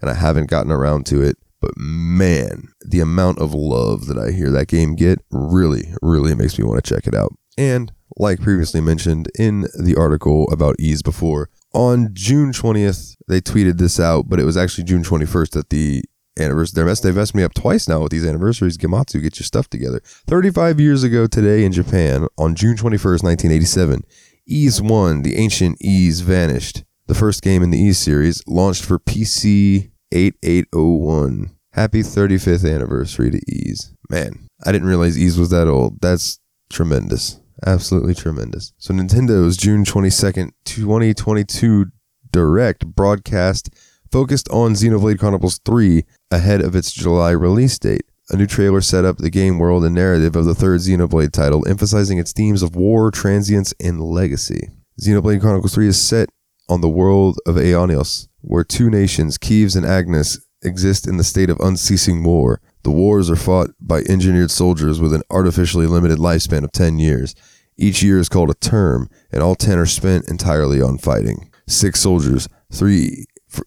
and 0.01 0.11
I 0.11 0.15
haven't 0.15 0.49
gotten 0.49 0.73
around 0.73 1.07
to 1.07 1.23
it. 1.23 1.37
But 1.61 1.73
man, 1.77 2.69
the 2.81 3.01
amount 3.01 3.39
of 3.39 3.53
love 3.53 4.07
that 4.07 4.17
I 4.17 4.31
hear 4.31 4.51
that 4.51 4.69
game 4.69 4.97
get 4.97 5.21
really, 5.31 5.93
really 6.01 6.35
makes 6.35 6.59
me 6.59 6.65
want 6.65 6.83
to 6.83 6.95
check 6.95 7.07
it 7.07 7.15
out. 7.15 7.35
And 7.59 7.93
like 8.17 8.41
previously 8.41 8.81
mentioned 8.81 9.31
in 9.39 9.67
the 9.79 9.97
article 9.97 10.51
about 10.51 10.77
Ys 10.79 11.03
before, 11.03 11.51
on 11.73 12.11
June 12.13 12.53
20th, 12.53 13.17
they 13.29 13.41
tweeted 13.41 13.79
this 13.79 14.01
out, 14.01 14.29
but 14.29 14.41
it 14.41 14.45
was 14.45 14.57
actually 14.57 14.85
June 14.85 15.03
21st 15.03 15.51
that 15.53 15.71
the 15.71 16.03
anniversary. 16.39 16.73
They're 16.77 16.87
messed, 16.87 17.03
they've 17.03 17.15
messed 17.15 17.35
me 17.35 17.43
up 17.43 17.55
twice 17.55 17.89
now 17.89 18.01
with 18.01 18.13
these 18.13 18.27
anniversaries. 18.27 18.79
Gematsu, 18.79 19.23
get 19.23 19.39
your 19.39 19.45
stuff 19.45 19.69
together. 19.69 20.01
35 20.05 20.81
years 20.81 21.03
ago 21.03 21.27
today 21.27 21.65
in 21.65 21.73
Japan, 21.73 22.27
on 22.39 22.55
June 22.55 22.77
21st, 22.77 23.23
1987, 23.23 24.03
Ys 24.47 24.83
1, 24.83 25.23
the 25.23 25.37
ancient 25.37 25.79
Ys, 25.81 26.21
vanished. 26.21 26.85
The 27.07 27.15
first 27.15 27.43
game 27.43 27.63
in 27.63 27.71
the 27.71 27.79
Ys 27.79 27.99
series 27.99 28.43
launched 28.47 28.85
for 28.85 28.99
PC 28.99 29.91
8801. 30.13 31.51
Happy 31.73 32.03
35th 32.03 32.69
anniversary 32.73 33.31
to 33.31 33.41
Ys. 33.49 33.95
Man, 34.09 34.49
I 34.65 34.73
didn't 34.73 34.89
realize 34.89 35.17
Ys 35.17 35.39
was 35.39 35.51
that 35.51 35.69
old. 35.69 36.01
That's 36.01 36.41
tremendous. 36.69 37.40
Absolutely 37.67 38.15
tremendous. 38.15 38.73
So 38.79 38.95
Nintendo's 38.95 39.57
June 39.57 39.85
22nd, 39.85 40.53
2022 40.65 41.87
Direct 42.33 42.87
broadcast 42.87 43.71
focused 44.11 44.49
on 44.51 44.75
Xenoblade 44.75 45.19
Chronicles 45.19 45.59
3 45.65 46.05
ahead 46.31 46.61
of 46.61 46.77
its 46.77 46.93
July 46.93 47.31
release 47.33 47.79
date. 47.79 48.05
A 48.31 48.37
new 48.37 48.47
trailer 48.47 48.81
set 48.81 49.05
up 49.05 49.19
the 49.19 49.31
game 49.31 49.59
world 49.59 49.85
and 49.85 49.95
narrative 49.95 50.37
of 50.37 50.45
the 50.45 50.55
third 50.55 50.81
Xenoblade 50.81 51.33
title, 51.33 51.67
emphasizing 51.67 52.19
its 52.19 52.33
themes 52.33 52.63
of 52.63 52.77
war, 52.77 53.11
transience, 53.11 53.75
and 53.81 54.01
legacy. 54.01 54.71
Xenoblade 55.01 55.41
Chronicles 55.41 55.75
3 55.75 55.89
is 55.89 56.01
set 56.01 56.29
on 56.69 56.81
the 56.81 56.89
world 56.89 57.39
of 57.47 57.57
Aionios, 57.57 58.29
where 58.41 58.63
two 58.63 58.89
nations, 58.91 59.37
Keves 59.37 59.77
and 59.77 59.85
Agnus, 59.85 60.39
exist 60.63 61.09
in 61.09 61.17
the 61.17 61.25
state 61.25 61.51
of 61.51 61.59
unceasing 61.59 62.23
war. 62.23 62.61
The 62.83 62.91
wars 62.91 63.31
are 63.31 63.37
fought 63.37 63.71
by 63.81 64.01
engineered 64.01 64.51
soldiers 64.51 65.01
with 65.01 65.13
an 65.13 65.23
artificially 65.31 65.87
limited 65.87 66.19
lifespan 66.19 66.65
of 66.65 66.73
10 66.73 66.99
years. 66.99 67.35
Each 67.77 68.03
year 68.03 68.19
is 68.19 68.29
called 68.29 68.51
a 68.51 68.55
term, 68.55 69.09
and 69.33 69.43
all 69.43 69.55
10 69.55 69.79
are 69.79 69.87
spent 69.87 70.29
entirely 70.29 70.81
on 70.81 70.99
fighting. 70.99 71.51
Six 71.67 72.01
soldiers, 72.01 72.49
three 72.73 73.27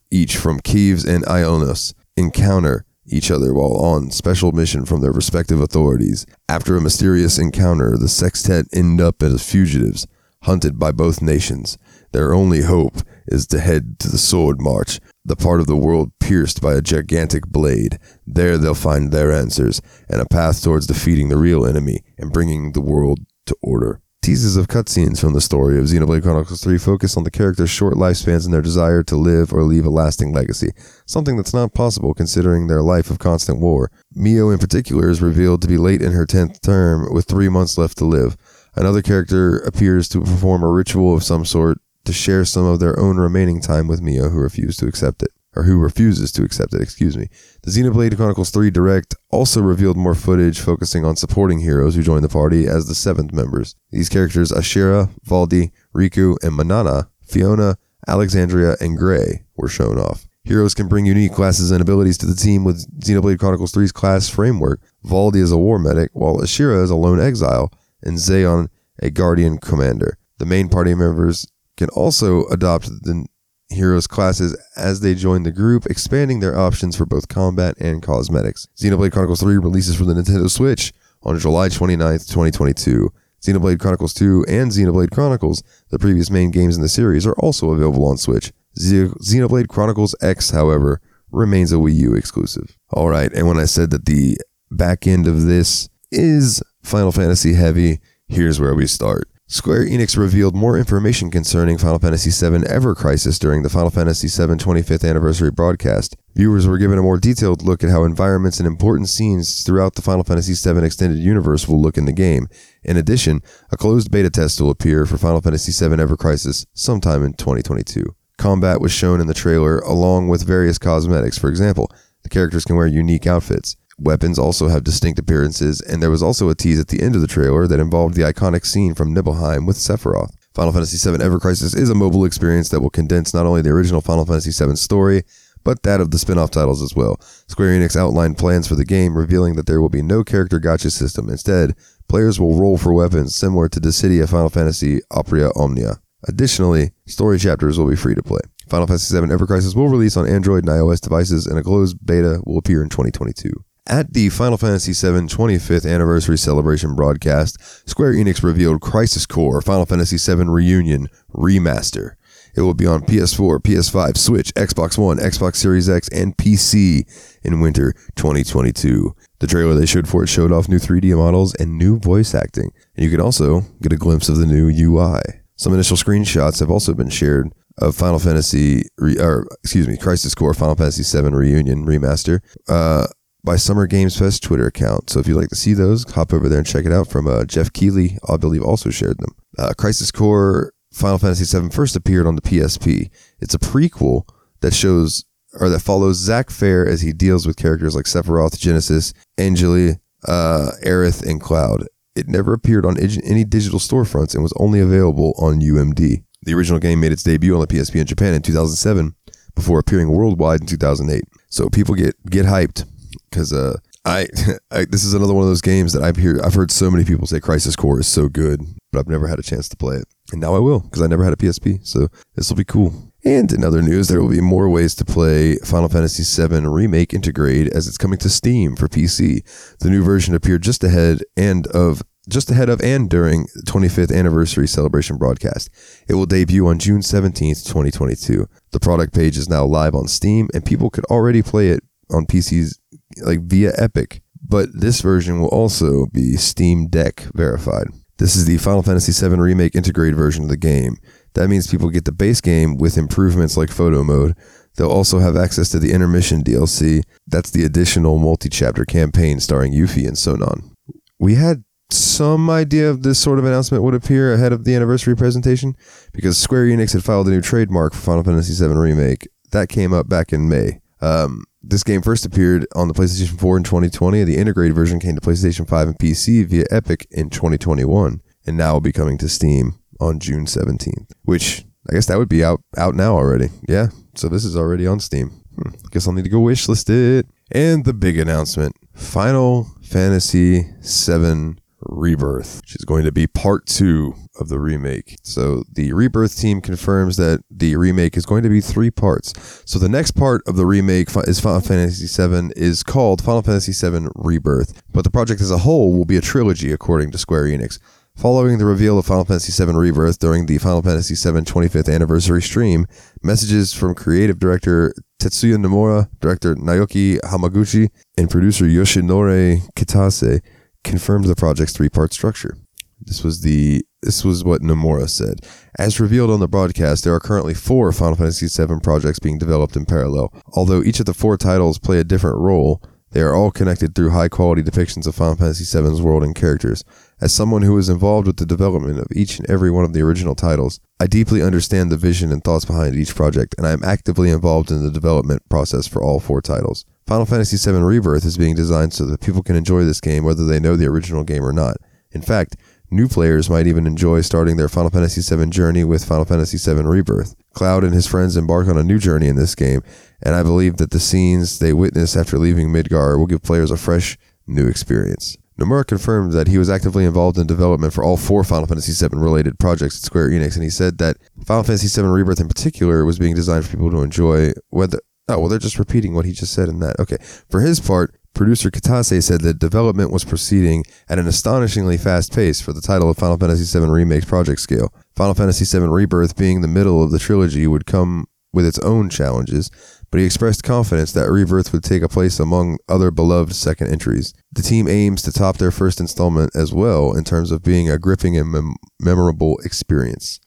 each 0.10 0.38
from 0.38 0.60
Keves 0.62 1.08
and 1.08 1.24
Ionos, 1.26 1.94
encounter 2.16 2.86
each 3.06 3.30
other 3.30 3.54
while 3.54 3.76
on 3.76 4.12
special 4.12 4.52
mission 4.52 4.86
from 4.86 5.02
their 5.02 5.12
respective 5.12 5.60
authorities. 5.60 6.26
After 6.48 6.76
a 6.76 6.82
mysterious 6.82 7.38
encounter, 7.38 7.98
the 7.98 8.08
sextet 8.08 8.66
end 8.74 9.02
up 9.02 9.22
as 9.22 9.48
fugitives, 9.48 10.08
hunted 10.44 10.80
by 10.80 10.92
both 10.92 11.22
nations. 11.22 11.78
Their 12.12 12.34
only 12.34 12.62
hope 12.62 12.98
is 13.28 13.48
to 13.48 13.60
head 13.60 14.00
to 14.00 14.10
the 14.10 14.18
Sword 14.18 14.62
March, 14.62 15.00
the 15.26 15.36
part 15.36 15.60
of 15.60 15.68
the 15.68 15.78
world 15.78 16.12
pierced 16.20 16.62
by 16.62 16.74
a 16.74 16.82
gigantic 16.82 17.48
blade. 17.48 18.00
There 18.28 18.58
they'll 18.58 18.74
find 18.74 19.12
their 19.12 19.32
answers 19.32 19.82
and 20.10 20.22
a 20.22 20.26
path 20.26 20.62
towards 20.62 20.88
defeating 20.88 21.30
the 21.30 21.38
real 21.38 21.66
enemy 21.66 22.02
and 22.18 22.34
bringing 22.34 22.74
the 22.74 22.82
world 22.82 23.20
to 23.46 23.56
order. 23.62 24.02
Teases 24.22 24.56
of 24.56 24.68
cutscenes 24.68 25.20
from 25.20 25.34
the 25.34 25.42
story 25.42 25.78
of 25.78 25.84
Xenoblade 25.84 26.24
Chronicles 26.24 26.64
3 26.64 26.78
focus 26.78 27.18
on 27.18 27.26
the 27.26 27.32
characters' 27.32 27.70
short 27.70 27.96
lifespans 27.96 28.46
and 28.46 28.54
their 28.54 28.62
desire 28.62 29.04
to 29.04 29.18
live 29.18 29.52
or 29.52 29.64
leave 29.64 29.86
a 29.86 29.90
lasting 29.90 30.32
legacy, 30.32 30.70
something 31.06 31.36
that's 31.36 31.54
not 31.54 31.74
possible 31.74 32.14
considering 32.14 32.68
their 32.68 32.82
life 32.82 33.12
of 33.12 33.20
constant 33.20 33.60
war. 33.60 33.92
Mio, 34.16 34.50
in 34.50 34.60
particular, 34.60 35.10
is 35.10 35.22
revealed 35.22 35.62
to 35.62 35.68
be 35.68 35.76
late 35.76 36.02
in 36.02 36.14
her 36.14 36.26
10th 36.26 36.62
term 36.62 37.14
with 37.14 37.26
three 37.26 37.50
months 37.50 37.78
left 37.78 37.98
to 37.98 38.06
live. 38.06 38.38
Another 38.76 39.02
character 39.02 39.58
appears 39.58 40.08
to 40.08 40.22
perform 40.22 40.64
a 40.64 40.72
ritual 40.72 41.14
of 41.14 41.24
some 41.24 41.44
sort 41.44 41.80
to 42.06 42.14
share 42.14 42.46
some 42.46 42.66
of 42.66 42.80
their 42.80 43.00
own 43.00 43.18
remaining 43.18 43.62
time 43.62 43.88
with 43.88 44.02
Mio, 44.02 44.30
who 44.30 44.40
refused 44.40 44.80
to 44.80 44.88
accept 44.88 45.24
it 45.24 45.32
or 45.56 45.64
who 45.64 45.78
refuses 45.78 46.32
to 46.32 46.44
accept 46.44 46.74
it, 46.74 46.82
excuse 46.82 47.18
me. 47.18 47.30
The 47.62 47.72
Xenoblade 47.72 48.16
Chronicles 48.16 48.50
3 48.50 48.72
Direct 48.72 49.16
also 49.30 49.62
revealed 49.62 49.98
more 49.98 50.16
footage 50.16 50.60
focusing 50.60 51.06
on 51.06 51.16
supporting 51.16 51.60
heroes 51.60 51.96
who 51.96 52.04
joined 52.04 52.24
the 52.24 52.30
party 52.30 52.68
as 52.68 52.88
the 52.88 52.96
seventh 52.96 53.34
members. 53.34 53.76
These 53.92 54.10
characters, 54.10 54.52
Ashera, 54.52 55.10
Valdi, 55.28 55.72
Riku, 55.96 56.38
and 56.44 56.56
Manana, 56.56 57.10
Fiona, 57.22 57.78
Alexandria, 58.08 58.76
and 58.82 58.98
Gray, 58.98 59.44
were 59.56 59.68
shown 59.68 60.00
off. 60.00 60.28
Heroes 60.44 60.74
can 60.74 60.90
bring 60.90 61.06
unique 61.06 61.32
classes 61.32 61.72
and 61.72 61.82
abilities 61.82 62.18
to 62.18 62.26
the 62.26 62.36
team 62.36 62.64
with 62.64 62.86
Xenoblade 63.00 63.40
Chronicles 63.40 63.72
3's 63.72 63.94
class 63.94 64.28
framework. 64.28 64.82
Valdi 65.06 65.38
is 65.38 65.52
a 65.52 65.58
war 65.58 65.80
medic, 65.80 66.10
while 66.14 66.38
Ashera 66.38 66.84
is 66.84 66.90
a 66.90 66.96
lone 66.96 67.20
exile, 67.20 67.72
and 68.02 68.18
Zeon 68.18 68.68
a 69.00 69.10
guardian 69.10 69.58
commander. 69.58 70.18
The 70.40 70.46
main 70.46 70.68
party 70.68 70.96
members 70.96 71.48
can 71.78 71.90
also 71.90 72.46
adopt 72.48 72.86
the 72.86 73.26
heroes 73.70 74.08
classes 74.08 74.56
as 74.78 75.02
they 75.02 75.16
join 75.16 75.44
the 75.44 75.52
group, 75.52 75.86
expanding 75.88 76.40
their 76.40 76.58
options 76.58 76.96
for 76.96 77.06
both 77.06 77.28
combat 77.28 77.76
and 77.80 78.04
cosmetics. 78.04 78.68
Xenoblade 78.78 79.12
Chronicles 79.12 79.42
3 79.42 79.58
releases 79.58 79.96
for 79.96 80.06
the 80.06 80.14
Nintendo 80.14 80.50
Switch 80.50 80.94
on 81.24 81.38
July 81.40 81.70
29th, 81.70 82.28
2022. 82.28 83.12
Xenoblade 83.42 83.80
Chronicles 83.80 84.14
2 84.14 84.46
and 84.48 84.72
Xenoblade 84.72 85.12
Chronicles, 85.12 85.64
the 85.90 86.00
previous 86.00 86.30
main 86.30 86.50
games 86.52 86.78
in 86.78 86.82
the 86.82 86.90
series, 86.90 87.28
are 87.28 87.34
also 87.34 87.72
available 87.72 88.08
on 88.08 88.18
Switch. 88.18 88.54
Xenoblade 88.80 89.68
Chronicles 89.68 90.16
X, 90.22 90.52
however, 90.52 91.02
remains 91.32 91.74
a 91.74 91.76
Wii 91.76 91.96
U 91.96 92.16
exclusive. 92.16 92.78
All 92.92 93.10
right, 93.10 93.32
and 93.34 93.48
when 93.48 93.58
I 93.58 93.66
said 93.66 93.90
that 93.92 94.06
the 94.06 94.38
back 94.72 95.08
end 95.08 95.28
of 95.28 95.44
this 95.44 95.90
is 96.12 96.64
Final 96.84 97.12
Fantasy 97.12 97.54
heavy, 97.54 98.00
here's 98.28 98.62
where 98.62 98.76
we 98.76 98.88
start. 98.88 99.28
Square 99.48 99.86
Enix 99.88 100.18
revealed 100.18 100.56
more 100.56 100.78
information 100.78 101.30
concerning 101.30 101.78
Final 101.78 102.00
Fantasy 102.00 102.32
VII 102.32 102.66
Ever 102.66 102.96
Crisis 102.96 103.38
during 103.38 103.62
the 103.62 103.70
Final 103.70 103.90
Fantasy 103.90 104.28
VII 104.28 104.54
25th 104.56 105.08
anniversary 105.08 105.52
broadcast. 105.52 106.16
Viewers 106.34 106.66
were 106.66 106.78
given 106.78 106.98
a 106.98 107.02
more 107.02 107.18
detailed 107.18 107.62
look 107.62 107.84
at 107.84 107.90
how 107.90 108.06
environments 108.06 108.60
and 108.60 108.66
important 108.66 109.10
scenes 109.10 109.64
throughout 109.64 109.96
the 109.96 110.02
Final 110.02 110.24
Fantasy 110.24 110.54
VII 110.54 110.86
extended 110.86 111.20
universe 111.20 111.68
will 111.68 111.82
look 111.82 111.98
in 111.98 112.06
the 112.06 112.14
game. 112.14 112.48
In 112.84 112.96
addition, 112.96 113.42
a 113.70 113.76
closed 113.76 114.10
beta 114.10 114.30
test 114.30 114.62
will 114.62 114.70
appear 114.70 115.06
for 115.06 115.18
Final 115.18 115.42
Fantasy 115.42 115.74
VII 115.74 116.02
Ever 116.02 116.16
Crisis 116.16 116.66
sometime 116.74 117.22
in 117.22 117.34
2022. 117.34 118.16
Combat 118.38 118.80
was 118.80 118.94
shown 118.94 119.20
in 119.20 119.28
the 119.28 119.34
trailer 119.34 119.80
along 119.80 120.30
with 120.30 120.48
various 120.48 120.78
cosmetics. 120.78 121.38
For 121.38 121.50
example, 121.50 121.92
the 122.24 122.30
characters 122.30 122.64
can 122.64 122.78
wear 122.78 122.88
unique 122.88 123.28
outfits. 123.28 123.76
Weapons 124.04 124.38
also 124.38 124.68
have 124.68 124.84
distinct 124.84 125.18
appearances, 125.18 125.80
and 125.80 126.04
there 126.04 126.12
was 126.12 126.22
also 126.22 126.50
a 126.50 126.56
tease 126.56 126.78
at 126.78 126.90
the 126.90 127.02
end 127.02 127.16
of 127.16 127.22
the 127.22 127.28
trailer 127.28 127.68
that 127.68 127.80
involved 127.80 128.16
the 128.16 128.24
iconic 128.24 128.66
scene 128.66 128.94
from 128.94 129.14
Nibelheim 129.14 129.66
with 129.66 129.78
Sephiroth. 129.78 130.36
Final 130.54 130.74
Fantasy 130.74 131.10
VII 131.10 131.24
Ever 131.24 131.40
Crisis 131.40 131.74
is 131.74 131.90
a 131.90 131.96
mobile 131.96 132.26
experience 132.26 132.68
that 132.68 132.82
will 132.82 132.90
condense 132.90 133.34
not 133.34 133.46
only 133.46 133.62
the 133.62 133.70
original 133.70 134.02
Final 134.02 134.26
Fantasy 134.26 134.52
VII 134.52 134.76
story, 134.76 135.24
but 135.64 135.84
that 135.84 136.02
of 136.02 136.12
the 136.12 136.20
spin 136.20 136.38
off 136.38 136.52
titles 136.52 136.82
as 136.82 136.94
well. 136.94 137.18
Square 137.48 137.80
Enix 137.80 137.96
outlined 137.96 138.38
plans 138.38 138.68
for 138.68 138.76
the 138.76 138.84
game, 138.84 139.18
revealing 139.18 139.56
that 139.56 139.68
there 139.68 139.80
will 139.80 139.88
be 139.88 140.02
no 140.02 140.22
character 140.22 140.60
gacha 140.60 140.92
system. 140.92 141.30
Instead, 141.30 141.74
players 142.10 142.42
will 142.42 142.60
roll 142.60 142.78
for 142.78 142.94
weapons 142.94 143.34
similar 143.34 143.70
to 143.70 143.80
the 143.80 143.94
city 143.94 144.20
of 144.20 144.32
Final 144.32 144.50
Fantasy 144.50 145.00
Opera 145.12 145.50
Omnia. 145.56 146.02
Additionally, 146.28 146.92
story 147.08 147.40
chapters 147.40 147.80
will 147.80 147.90
be 147.90 147.96
free 147.96 148.16
to 148.16 148.22
play. 148.22 148.42
Final 148.68 148.86
Fantasy 148.88 149.18
VII 149.18 149.32
Ever 149.32 149.48
Crisis 149.48 149.76
will 149.76 149.88
release 149.88 150.18
on 150.18 150.28
Android 150.28 150.66
and 150.66 150.74
iOS 150.74 151.00
devices, 151.00 151.48
and 151.48 151.58
a 151.58 151.64
closed 151.64 152.06
beta 152.06 152.42
will 152.46 152.58
appear 152.58 152.84
in 152.84 152.90
2022. 152.90 153.50
At 153.86 154.14
the 154.14 154.30
Final 154.30 154.58
Fantasy 154.58 154.94
VII 154.94 155.28
25th 155.28 155.90
anniversary 155.90 156.38
celebration 156.38 156.96
broadcast, 156.96 157.58
Square 157.88 158.14
Enix 158.14 158.42
revealed 158.42 158.80
Crisis 158.80 159.26
Core 159.26 159.62
Final 159.62 159.86
Fantasy 159.86 160.16
VII 160.16 160.46
Reunion 160.46 161.10
Remaster. 161.34 162.12
It 162.56 162.62
will 162.62 162.76
be 162.76 162.88
on 162.88 163.02
PS4, 163.02 163.60
PS5, 163.60 164.16
Switch, 164.16 164.54
Xbox 164.54 164.98
One, 164.98 165.18
Xbox 165.18 165.58
Series 165.58 165.90
X, 165.90 166.08
and 166.10 166.38
PC 166.38 167.04
in 167.44 167.60
winter 167.60 167.94
2022. 168.16 169.14
The 169.40 169.48
trailer 169.48 169.74
they 169.74 169.86
showed 169.86 170.08
for 170.08 170.24
it 170.24 170.28
showed 170.28 170.54
off 170.54 170.70
new 170.70 170.80
3D 170.80 171.18
models 171.18 171.54
and 171.56 171.78
new 171.78 172.00
voice 172.00 172.34
acting, 172.34 172.72
and 172.96 173.04
you 173.04 173.12
can 173.12 173.20
also 173.20 173.64
get 173.82 173.92
a 173.92 173.98
glimpse 173.98 174.30
of 174.30 174.38
the 174.38 174.46
new 174.46 174.70
UI. 174.70 175.20
Some 175.58 175.74
initial 175.74 175.98
screenshots 175.98 176.62
have 176.62 176.72
also 176.72 176.94
been 176.94 177.10
shared 177.10 177.52
of 177.80 177.96
Final 177.96 178.20
Fantasy, 178.20 178.84
re, 178.98 179.18
or 179.20 179.46
excuse 179.62 179.90
me, 179.90 179.98
Crisis 179.98 180.34
Core 180.34 180.54
Final 180.54 180.76
Fantasy 180.76 181.04
VII 181.04 181.32
Reunion 181.32 181.86
Remaster 181.86 182.40
uh, 182.70 183.08
by 183.44 183.58
Summer 183.58 183.88
Games 183.88 184.18
Fest 184.18 184.42
Twitter 184.44 184.68
account. 184.68 185.10
So 185.10 185.20
if 185.20 185.28
you'd 185.28 185.36
like 185.36 185.50
to 185.50 185.56
see 185.56 185.74
those, 185.74 186.10
hop 186.12 186.34
over 186.34 186.48
there 186.48 186.60
and 186.60 186.68
check 186.68 186.86
it 186.86 186.94
out. 186.94 187.10
From 187.10 187.28
uh, 187.28 187.46
Geoff 187.46 187.74
Keighley, 187.74 188.18
I 188.28 188.38
believe 188.38 188.64
also 188.64 188.90
shared 188.90 189.18
them. 189.20 189.36
Uh, 189.58 189.74
Crisis 189.78 190.12
Core 190.12 190.74
Final 190.94 191.18
Fantasy 191.18 191.58
VII 191.58 191.70
first 191.70 191.96
appeared 191.96 192.28
on 192.28 192.36
the 192.36 192.42
PSP. 192.42 193.10
It's 193.40 193.54
a 193.54 193.60
prequel 193.60 194.28
that 194.62 194.74
shows 194.74 195.26
or 195.60 195.70
that 195.70 195.82
follows 195.82 196.18
Zack 196.18 196.50
Fair 196.50 196.88
as 196.88 197.02
he 197.02 197.14
deals 197.14 197.46
with 197.46 197.58
characters 197.58 197.96
like 197.96 198.06
Sephiroth, 198.06 198.58
Genesis, 198.58 199.14
Angeal, 199.38 200.00
uh, 200.28 200.72
Aerith, 200.84 201.24
and 201.28 201.40
Cloud. 201.40 201.88
It 202.16 202.28
never 202.28 202.54
appeared 202.54 202.86
on 202.86 202.98
any 203.00 203.44
digital 203.44 203.80
storefronts 203.80 204.34
and 204.34 204.44
was 204.44 204.54
only 204.58 204.80
available 204.80 205.34
on 205.38 205.62
UMD. 205.62 206.24
The 206.44 206.54
original 206.54 206.80
game 206.80 207.00
made 207.00 207.12
its 207.12 207.24
debut 207.24 207.54
on 207.54 207.62
the 207.62 207.68
PSP 207.68 208.00
in 208.00 208.08
Japan 208.08 208.34
in 208.34 208.42
2007 208.42 209.16
before 209.56 209.80
appearing 209.80 210.10
worldwide 210.10 210.62
in 210.62 210.68
2008. 210.68 211.24
So 211.50 211.70
people 211.70 211.96
get 211.96 212.16
get 212.30 212.46
hyped 212.46 212.86
because 213.34 213.52
uh, 213.52 213.78
I, 214.06 214.28
I, 214.72 214.86
this 214.86 215.04
is 215.04 215.14
another 215.14 215.34
one 215.34 215.44
of 215.44 215.50
those 215.50 215.62
games 215.62 215.94
that 215.94 216.04
I've 216.04 216.18
heard 216.18 216.42
I've 216.42 216.54
heard 216.54 216.72
so 216.72 216.92
many 216.92 217.04
people 217.04 217.28
say 217.28 217.40
Crisis 217.40 217.76
Core 217.76 218.00
is 218.00 218.08
so 218.08 218.30
good, 218.30 218.62
but 218.92 219.00
I've 219.00 219.08
never 219.08 219.28
had 219.28 219.40
a 219.40 219.44
chance 219.44 219.68
to 219.70 219.78
play 219.78 219.98
it, 219.98 220.06
and 220.32 220.40
now 220.40 220.56
I 220.56 220.60
will 220.60 220.82
because 220.82 221.02
I 221.02 221.08
never 221.08 221.24
had 221.24 221.34
a 221.34 221.38
PSP. 221.38 221.86
So 221.86 222.08
this 222.36 222.50
will 222.50 222.58
be 222.58 222.64
cool. 222.64 223.12
And 223.26 223.52
in 223.54 223.64
other 223.64 223.82
news, 223.82 224.10
there 224.10 224.22
will 224.22 224.30
be 224.30 224.42
more 224.42 224.70
ways 224.70 224.96
to 224.96 225.06
play 225.06 225.56
Final 225.58 225.88
Fantasy 225.88 226.24
VII 226.24 226.68
Remake 226.68 227.12
Intergrade 227.12 227.70
as 227.70 227.88
it's 227.88 227.98
coming 227.98 228.20
to 228.20 228.30
Steam 228.30 228.76
for 228.76 228.90
PC. 228.90 229.78
The 229.80 229.90
new 229.90 230.04
version 230.04 230.36
appeared 230.36 230.62
just 230.62 230.84
ahead 230.84 231.24
and 231.38 231.66
of 231.68 232.04
just 232.30 232.52
ahead 232.52 232.70
of 232.70 232.82
and 232.82 233.10
during 233.10 233.48
the 233.54 233.64
25th 233.66 234.14
anniversary 234.14 234.68
celebration 234.68 235.18
broadcast. 235.18 235.70
It 236.08 236.14
will 236.14 236.26
debut 236.26 236.68
on 236.68 236.80
June 236.80 237.02
17th, 237.02 237.66
2022. 237.66 238.48
The 238.72 238.80
product 238.80 239.14
page 239.14 239.38
is 239.38 239.50
now 239.50 239.66
live 239.66 239.94
on 239.94 240.08
Steam 240.08 240.48
and 240.54 240.66
people 240.66 240.90
could 240.90 241.04
already 241.06 241.42
play 241.42 241.70
it 241.70 241.84
on 242.12 242.26
PCs 242.26 242.80
like 243.22 243.42
via 243.42 243.72
Epic, 243.78 244.22
but 244.48 244.70
this 244.74 245.02
version 245.02 245.40
will 245.40 245.50
also 245.50 246.08
be 246.08 246.34
Steam 246.34 246.88
Deck 246.88 247.28
verified. 247.34 247.88
This 248.18 248.36
is 248.36 248.46
the 248.46 248.58
Final 248.58 248.84
Fantasy 248.84 249.12
VII 249.12 249.36
Remake 249.36 249.74
Intergrade 249.74 250.16
version 250.16 250.44
of 250.44 250.50
the 250.50 250.58
game. 250.58 250.98
That 251.34 251.50
means 251.50 251.68
people 251.68 251.90
get 251.90 252.06
the 252.06 252.12
base 252.12 252.42
game 252.42 252.78
with 252.78 252.98
improvements 252.98 253.58
like 253.58 253.72
photo 253.72 254.04
mode. 254.04 254.36
They'll 254.76 254.90
also 254.90 255.20
have 255.20 255.36
access 255.36 255.70
to 255.70 255.80
the 255.80 255.92
intermission 255.92 256.44
DLC. 256.44 257.04
That's 257.28 257.52
the 257.52 257.64
additional 257.64 258.20
multi-chapter 258.20 258.86
campaign 258.86 259.40
starring 259.40 259.74
Yuffie 259.74 260.08
and 260.08 260.16
Sonon. 260.16 260.72
We 261.20 261.36
had 261.36 261.64
some 261.92 262.50
idea 262.50 262.90
of 262.90 263.04
this 263.04 263.20
sort 263.20 263.40
of 263.40 263.46
announcement 263.46 263.84
would 263.84 263.94
appear 263.94 264.34
ahead 264.34 264.52
of 264.52 264.64
the 264.64 264.76
anniversary 264.76 265.16
presentation 265.16 265.76
because 266.12 266.38
Square 266.38 266.66
Enix 266.66 266.94
had 266.94 267.04
filed 267.04 267.28
a 267.28 267.32
new 267.32 267.42
trademark 267.42 267.94
for 267.94 268.02
Final 268.02 268.24
Fantasy 268.24 268.54
VII 268.64 268.74
Remake. 268.74 269.28
That 269.52 269.70
came 269.70 269.94
up 269.94 270.10
back 270.10 270.34
in 270.34 270.50
May. 270.50 270.82
Um, 271.02 271.44
this 271.64 271.84
game 271.84 272.02
first 272.02 272.26
appeared 272.26 272.68
on 272.76 272.88
the 272.88 272.94
PlayStation 272.94 273.40
4 273.40 273.58
in 273.58 273.64
2020. 273.64 274.24
The 274.24 274.38
Intergrade 274.38 274.74
version 274.74 275.00
came 275.00 275.16
to 275.16 275.22
PlayStation 275.22 275.68
5 275.68 275.88
and 275.88 275.98
PC 275.98 276.46
via 276.46 276.66
Epic 276.70 277.08
in 277.12 277.30
2021, 277.30 278.22
and 278.46 278.58
now 278.58 278.74
will 278.74 278.82
be 278.82 278.92
coming 278.92 279.18
to 279.20 279.30
Steam 279.30 279.76
on 280.00 280.20
June 280.20 280.46
17th. 280.46 281.12
Which 281.24 281.64
I 281.90 281.94
guess 281.94 282.06
that 282.08 282.18
would 282.18 282.30
be 282.30 282.44
out 282.44 282.62
out 282.78 282.96
now 282.96 283.14
already. 283.14 283.50
Yeah, 283.68 283.88
so 284.16 284.28
this 284.28 284.46
is 284.46 284.56
already 284.58 284.86
on 284.86 285.00
Steam. 285.00 285.30
Hmm, 285.56 285.72
guess 285.92 286.08
I'll 286.08 286.14
need 286.14 286.26
to 286.26 286.30
go 286.30 286.42
wishlist 286.42 286.90
it. 286.90 287.28
And 287.52 287.86
the 287.86 287.94
big 287.94 288.18
announcement: 288.18 288.76
Final 288.94 289.68
Fantasy 289.84 290.68
7 290.82 291.60
Rebirth, 291.86 292.62
which 292.62 292.76
is 292.76 292.86
going 292.86 293.06
to 293.06 293.12
be 293.12 293.28
part 293.28 293.66
two 293.66 294.16
of 294.40 294.50
the 294.50 294.60
remake. 294.60 295.18
So 295.24 295.64
the 295.72 295.94
Rebirth 295.94 296.38
team 296.38 296.62
confirms 296.62 297.18
that 297.18 297.44
the 297.50 297.76
remake 297.76 298.18
is 298.18 298.26
going 298.26 298.44
to 298.44 298.50
be 298.50 298.62
three 298.62 298.92
parts. 298.92 299.34
So 299.66 299.80
the 299.80 299.90
next 299.90 300.12
part 300.12 300.42
of 300.48 300.56
the 300.56 300.66
remake 300.66 301.10
is 301.28 301.40
Final 301.40 301.62
Fantasy 301.62 302.08
VII 302.08 302.52
is 302.56 302.84
called 302.84 303.22
Final 303.22 303.42
Fantasy 303.42 303.74
VII 303.74 304.08
Rebirth, 304.16 304.82
but 304.92 305.04
the 305.04 305.12
project 305.12 305.42
as 305.42 305.52
a 305.52 305.60
whole 305.60 305.94
will 305.94 306.06
be 306.06 306.18
a 306.18 306.22
trilogy 306.22 306.72
according 306.72 307.12
to 307.12 307.18
Square 307.18 307.46
Enix. 307.46 307.80
Following 308.16 308.60
the 308.60 308.66
reveal 308.66 309.00
of 309.00 309.08
Final 309.08 309.26
Fantasy 309.26 309.52
VII 309.66 309.72
Rebirth 309.72 310.20
during 310.20 310.46
the 310.46 310.60
Final 310.60 310.84
Fantasy 310.84 311.16
VII 311.16 311.42
25th 311.42 311.94
anniversary 311.94 312.44
stream, 312.44 312.86
messages 313.24 313.74
from 313.74 313.96
creative 313.96 314.38
director 314.38 314.94
Tetsuya 315.20 315.58
Nomura, 315.58 316.10
director 316.20 316.54
Naoki 316.56 317.20
Hamaguchi, 317.22 317.90
and 318.16 318.30
producer 318.30 318.66
Yoshinori 318.66 319.62
Kitase 319.74 320.42
confirmed 320.84 321.26
the 321.26 321.36
project's 321.36 321.74
three-part 321.74 322.14
structure. 322.14 322.58
This 323.06 323.24
was 323.24 323.42
the 323.42 323.84
this 324.02 324.24
was 324.26 324.44
what 324.44 324.62
Nomura 324.62 325.10
said. 325.10 325.40
As 325.80 326.00
revealed 326.00 326.30
on 326.30 326.40
the 326.40 326.48
broadcast, 326.48 327.04
there 327.04 327.14
are 327.14 327.20
currently 327.20 327.54
four 327.54 327.92
Final 327.92 328.18
Fantasy 328.18 328.48
VII 328.48 328.80
projects 328.82 329.20
being 329.20 329.38
developed 329.38 329.76
in 329.76 329.86
parallel. 329.86 330.34
Although 330.54 330.84
each 330.84 331.00
of 331.00 331.06
the 331.06 331.14
four 331.14 331.38
titles 331.38 331.80
play 331.80 332.00
a 332.00 332.04
different 332.04 332.38
role, 332.38 332.82
they 333.12 333.22
are 333.22 333.36
all 333.36 333.52
connected 333.52 333.94
through 333.94 334.10
high 334.10 334.28
quality 334.28 334.64
depictions 334.64 335.06
of 335.06 335.16
Final 335.16 335.36
Fantasy 335.36 335.64
VII's 335.64 336.02
world 336.02 336.24
and 336.24 336.36
characters. 336.36 336.84
As 337.22 337.32
someone 337.32 337.62
who 337.62 337.76
was 337.76 337.88
involved 337.88 338.28
with 338.28 338.38
the 338.38 338.46
development 338.46 339.00
of 339.00 339.08
each 339.16 339.38
and 339.38 339.50
every 339.50 339.70
one 339.70 339.86
of 339.86 339.94
the 339.94 340.02
original 340.02 340.36
titles, 340.36 340.80
I 341.00 341.06
deeply 341.08 341.42
understand 341.42 341.92
the 341.92 341.98
vision 341.98 342.32
and 342.32 342.44
thoughts 342.44 342.66
behind 342.66 342.96
each 342.96 343.16
project, 343.16 343.54
and 343.58 343.68
I 343.68 343.72
am 343.72 343.84
actively 343.84 344.32
involved 344.32 344.72
in 344.72 344.84
the 344.84 344.92
development 344.92 345.48
process 345.48 345.88
for 345.88 346.02
all 346.02 346.20
four 346.20 346.42
titles. 346.42 346.86
Final 347.06 347.26
Fantasy 347.26 347.58
VII 347.58 347.80
Rebirth 347.80 348.26
is 348.26 348.38
being 348.38 348.56
designed 348.56 348.94
so 348.94 349.06
that 349.06 349.20
people 349.22 349.44
can 349.44 349.56
enjoy 349.56 349.84
this 349.84 350.00
game 350.00 350.24
whether 350.24 350.46
they 350.46 350.60
know 350.60 350.78
the 350.78 350.88
original 350.88 351.24
game 351.24 351.44
or 351.44 351.52
not. 351.52 351.76
In 352.12 352.22
fact, 352.22 352.56
new 352.90 353.10
players 353.10 353.50
might 353.50 353.68
even 353.68 353.86
enjoy 353.86 354.22
starting 354.22 354.56
their 354.56 354.70
Final 354.70 354.90
Fantasy 354.90 355.22
VII 355.22 355.50
journey 355.50 355.84
with 355.84 356.06
Final 356.06 356.24
Fantasy 356.24 356.58
VII 356.58 356.84
Rebirth. 356.84 357.36
Cloud 357.54 357.84
and 357.84 357.94
his 357.94 358.08
friends 358.08 358.38
embark 358.38 358.68
on 358.68 358.78
a 358.78 358.84
new 358.84 359.00
journey 359.00 359.28
in 359.28 359.36
this 359.36 359.54
game, 359.54 359.82
and 360.22 360.34
I 360.34 360.44
believe 360.44 360.78
that 360.78 360.92
the 360.92 361.00
scenes 361.00 361.60
they 361.60 361.74
witness 361.74 362.16
after 362.16 362.38
leaving 362.38 362.70
Midgar 362.70 363.18
will 363.18 363.28
give 363.28 363.42
players 363.42 363.72
a 363.72 363.78
fresh, 363.78 364.18
new 364.48 364.68
experience. 364.68 365.38
Nomura 365.60 365.86
confirmed 365.86 366.32
that 366.32 366.48
he 366.48 366.58
was 366.58 366.70
actively 366.70 367.06
involved 367.06 367.38
in 367.38 367.46
development 367.46 367.94
for 367.94 368.04
all 368.04 368.18
four 368.18 368.44
Final 368.44 368.66
Fantasy 368.66 368.94
VII 368.94 369.18
related 369.18 369.60
projects 369.60 369.98
at 369.98 370.04
Square 370.04 370.30
Enix, 370.30 370.56
and 370.56 370.64
he 370.64 370.70
said 370.70 370.98
that 371.00 371.18
Final 371.46 371.64
Fantasy 371.64 372.02
VII 372.02 372.08
Rebirth 372.08 372.40
in 372.40 372.48
particular 372.48 373.06
was 373.06 373.20
being 373.20 373.36
designed 373.36 373.66
for 373.66 373.72
people 373.72 373.92
to 373.92 374.02
enjoy, 374.02 374.54
whether 374.70 375.00
Oh, 375.28 375.40
well, 375.40 375.50
they're 375.50 375.60
just 375.60 375.80
repeating 375.80 376.14
what 376.14 376.26
he 376.26 376.34
just 376.34 376.54
said 376.54 376.70
in 376.70 376.80
that. 376.80 377.00
Okay. 377.00 377.18
For 377.50 377.62
his 377.62 377.80
part, 377.80 378.16
producer 378.34 378.70
Kitase 378.70 379.24
said 379.24 379.42
that 379.42 379.60
development 379.60 380.12
was 380.12 380.26
proceeding 380.26 380.84
at 381.08 381.20
an 381.20 381.28
astonishingly 381.28 381.98
fast 381.98 382.34
pace 382.34 382.60
for 382.60 382.74
the 382.74 382.82
title 382.82 383.10
of 383.10 383.18
Final 383.18 383.38
Fantasy 383.38 383.80
VII 383.80 383.86
Remake 383.86 384.28
project 384.28 384.60
scale. 384.60 384.94
Final 385.16 385.34
Fantasy 385.34 385.66
VII 385.66 385.86
Rebirth 385.86 386.36
being 386.36 386.62
the 386.62 386.68
middle 386.68 387.02
of 387.02 387.12
the 387.12 387.20
trilogy 387.20 387.68
would 387.68 387.86
come 387.86 388.28
with 388.52 388.66
its 388.66 388.80
own 388.80 389.10
challenges, 389.10 389.72
but 390.12 390.20
he 390.20 390.26
expressed 390.26 390.64
confidence 390.64 391.12
that 391.14 391.30
Rebirth 391.30 391.74
would 391.74 391.84
take 391.84 392.04
a 392.04 392.10
place 392.10 392.40
among 392.40 392.78
other 392.88 393.10
beloved 393.10 393.56
second 393.56 393.88
entries. 393.88 394.34
The 394.52 394.62
team 394.62 394.88
aims 394.88 395.24
to 395.24 395.32
top 395.32 395.58
their 395.58 395.72
first 395.72 396.00
installment 396.00 396.56
as 396.56 396.72
well 396.72 397.16
in 397.18 397.24
terms 397.24 397.50
of 397.50 397.64
being 397.64 397.90
a 397.90 397.98
gripping 397.98 398.38
and 398.38 398.52
mem- 398.52 398.76
memorable 399.00 399.58
experience. 399.64 400.40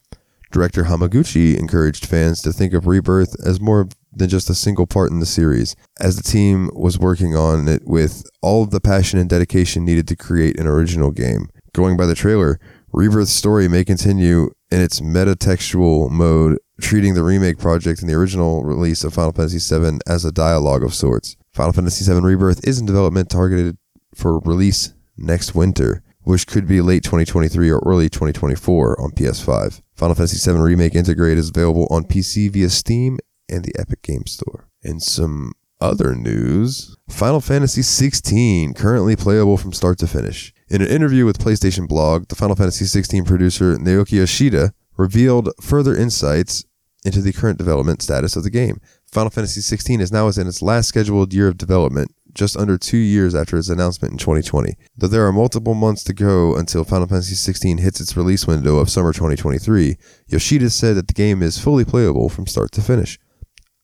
Director 0.53 0.85
Hamaguchi 0.85 1.59
encouraged 1.59 2.07
fans 2.07 2.41
to 2.43 2.53
think 2.53 2.73
of 2.73 2.87
Rebirth 2.87 3.35
as 3.45 3.61
more 3.61 3.89
than 4.17 4.29
just 4.29 4.51
a 4.51 4.55
single 4.55 4.87
part 4.87 5.11
in 5.11 5.21
the 5.21 5.27
series, 5.27 5.77
as 6.01 6.17
the 6.17 6.23
team 6.23 6.71
was 6.75 6.99
working 6.99 7.37
on 7.37 7.69
it 7.69 7.87
with 7.87 8.25
all 8.43 8.63
of 8.63 8.71
the 8.71 8.81
passion 8.81 9.19
and 9.19 9.29
dedication 9.29 9.85
needed 9.85 10.09
to 10.09 10.17
create 10.17 10.59
an 10.59 10.67
original 10.67 11.11
game. 11.11 11.49
Going 11.75 11.97
by 11.97 12.07
the 12.07 12.15
trailer, 12.15 12.59
Rebirth's 12.93 13.33
story 13.33 13.69
may 13.69 13.85
continue 13.85 14.51
in 14.71 14.81
its 14.81 15.01
metatextual 15.01 16.11
mode, 16.11 16.59
treating 16.81 17.15
the 17.15 17.23
remake 17.23 17.59
project 17.59 18.01
and 18.01 18.09
the 18.09 18.15
original 18.15 18.65
release 18.65 19.05
of 19.05 19.15
Final 19.15 19.33
Fantasy 19.33 19.59
VII 19.59 19.99
as 20.07 20.25
a 20.25 20.33
dialogue 20.33 20.83
of 20.83 20.95
sorts. 20.95 21.37
Final 21.53 21.73
Fantasy 21.73 22.11
VII 22.11 22.21
Rebirth 22.21 22.67
is 22.67 22.79
in 22.79 22.87
development 22.87 23.31
targeted 23.31 23.77
for 24.15 24.39
release 24.41 24.95
next 25.19 25.55
winter, 25.55 26.03
which 26.23 26.47
could 26.47 26.67
be 26.67 26.81
late 26.81 27.05
2023 27.05 27.71
or 27.71 27.81
early 27.87 28.09
2024 28.09 29.01
on 29.01 29.11
PS5. 29.11 29.83
Final 29.95 30.15
Fantasy 30.15 30.51
VII 30.51 30.59
Remake 30.59 30.95
Intergrade 30.95 31.37
is 31.37 31.51
available 31.51 31.87
on 31.91 32.05
PC 32.05 32.51
via 32.51 32.69
Steam 32.69 33.19
and 33.49 33.65
the 33.65 33.75
Epic 33.79 34.03
Game 34.03 34.27
Store. 34.27 34.69
And 34.83 35.03
some 35.03 35.53
other 35.81 36.15
news 36.15 36.97
Final 37.09 37.41
Fantasy 37.41 37.83
XVI, 37.83 38.75
currently 38.75 39.15
playable 39.15 39.57
from 39.57 39.73
start 39.73 39.99
to 39.99 40.07
finish. 40.07 40.53
In 40.69 40.83
an 40.83 40.89
interview 40.89 41.25
with 41.25 41.39
PlayStation 41.39 41.87
Blog, 41.87 42.29
the 42.29 42.35
Final 42.35 42.57
Fantasy 42.57 42.85
XVI 42.85 43.25
producer 43.25 43.77
Naoki 43.77 44.13
Yoshida 44.13 44.73
revealed 44.97 45.51
further 45.61 45.97
insights 45.97 46.65
into 47.05 47.21
the 47.21 47.33
current 47.33 47.59
development 47.59 48.03
status 48.03 48.35
of 48.35 48.43
the 48.43 48.51
game. 48.51 48.81
Final 49.07 49.31
Fantasy 49.31 49.61
XVI 49.61 50.01
is 50.01 50.11
now 50.11 50.27
within 50.27 50.49
its 50.49 50.63
last 50.63 50.89
scheduled 50.89 51.33
year 51.33 51.47
of 51.47 51.57
development, 51.57 52.13
just 52.35 52.57
under 52.57 52.77
two 52.77 52.97
years 52.97 53.35
after 53.35 53.57
its 53.57 53.69
announcement 53.69 54.11
in 54.11 54.19
2020. 54.19 54.75
Though 54.97 55.07
there 55.07 55.25
are 55.25 55.33
multiple 55.33 55.75
months 55.75 56.03
to 56.05 56.13
go 56.13 56.57
until 56.57 56.83
Final 56.83 57.07
Fantasy 57.07 57.35
XVI 57.35 57.79
hits 57.79 58.01
its 58.01 58.17
release 58.17 58.47
window 58.49 58.79
of 58.79 58.91
summer 58.91 59.13
2023, 59.13 59.97
Yoshida 60.27 60.69
said 60.71 60.97
that 60.97 61.07
the 61.07 61.15
game 61.15 61.43
is 61.43 61.61
fully 61.61 61.85
playable 61.85 62.29
from 62.29 62.49
start 62.49 62.73
to 62.73 62.83
finish. 62.83 63.21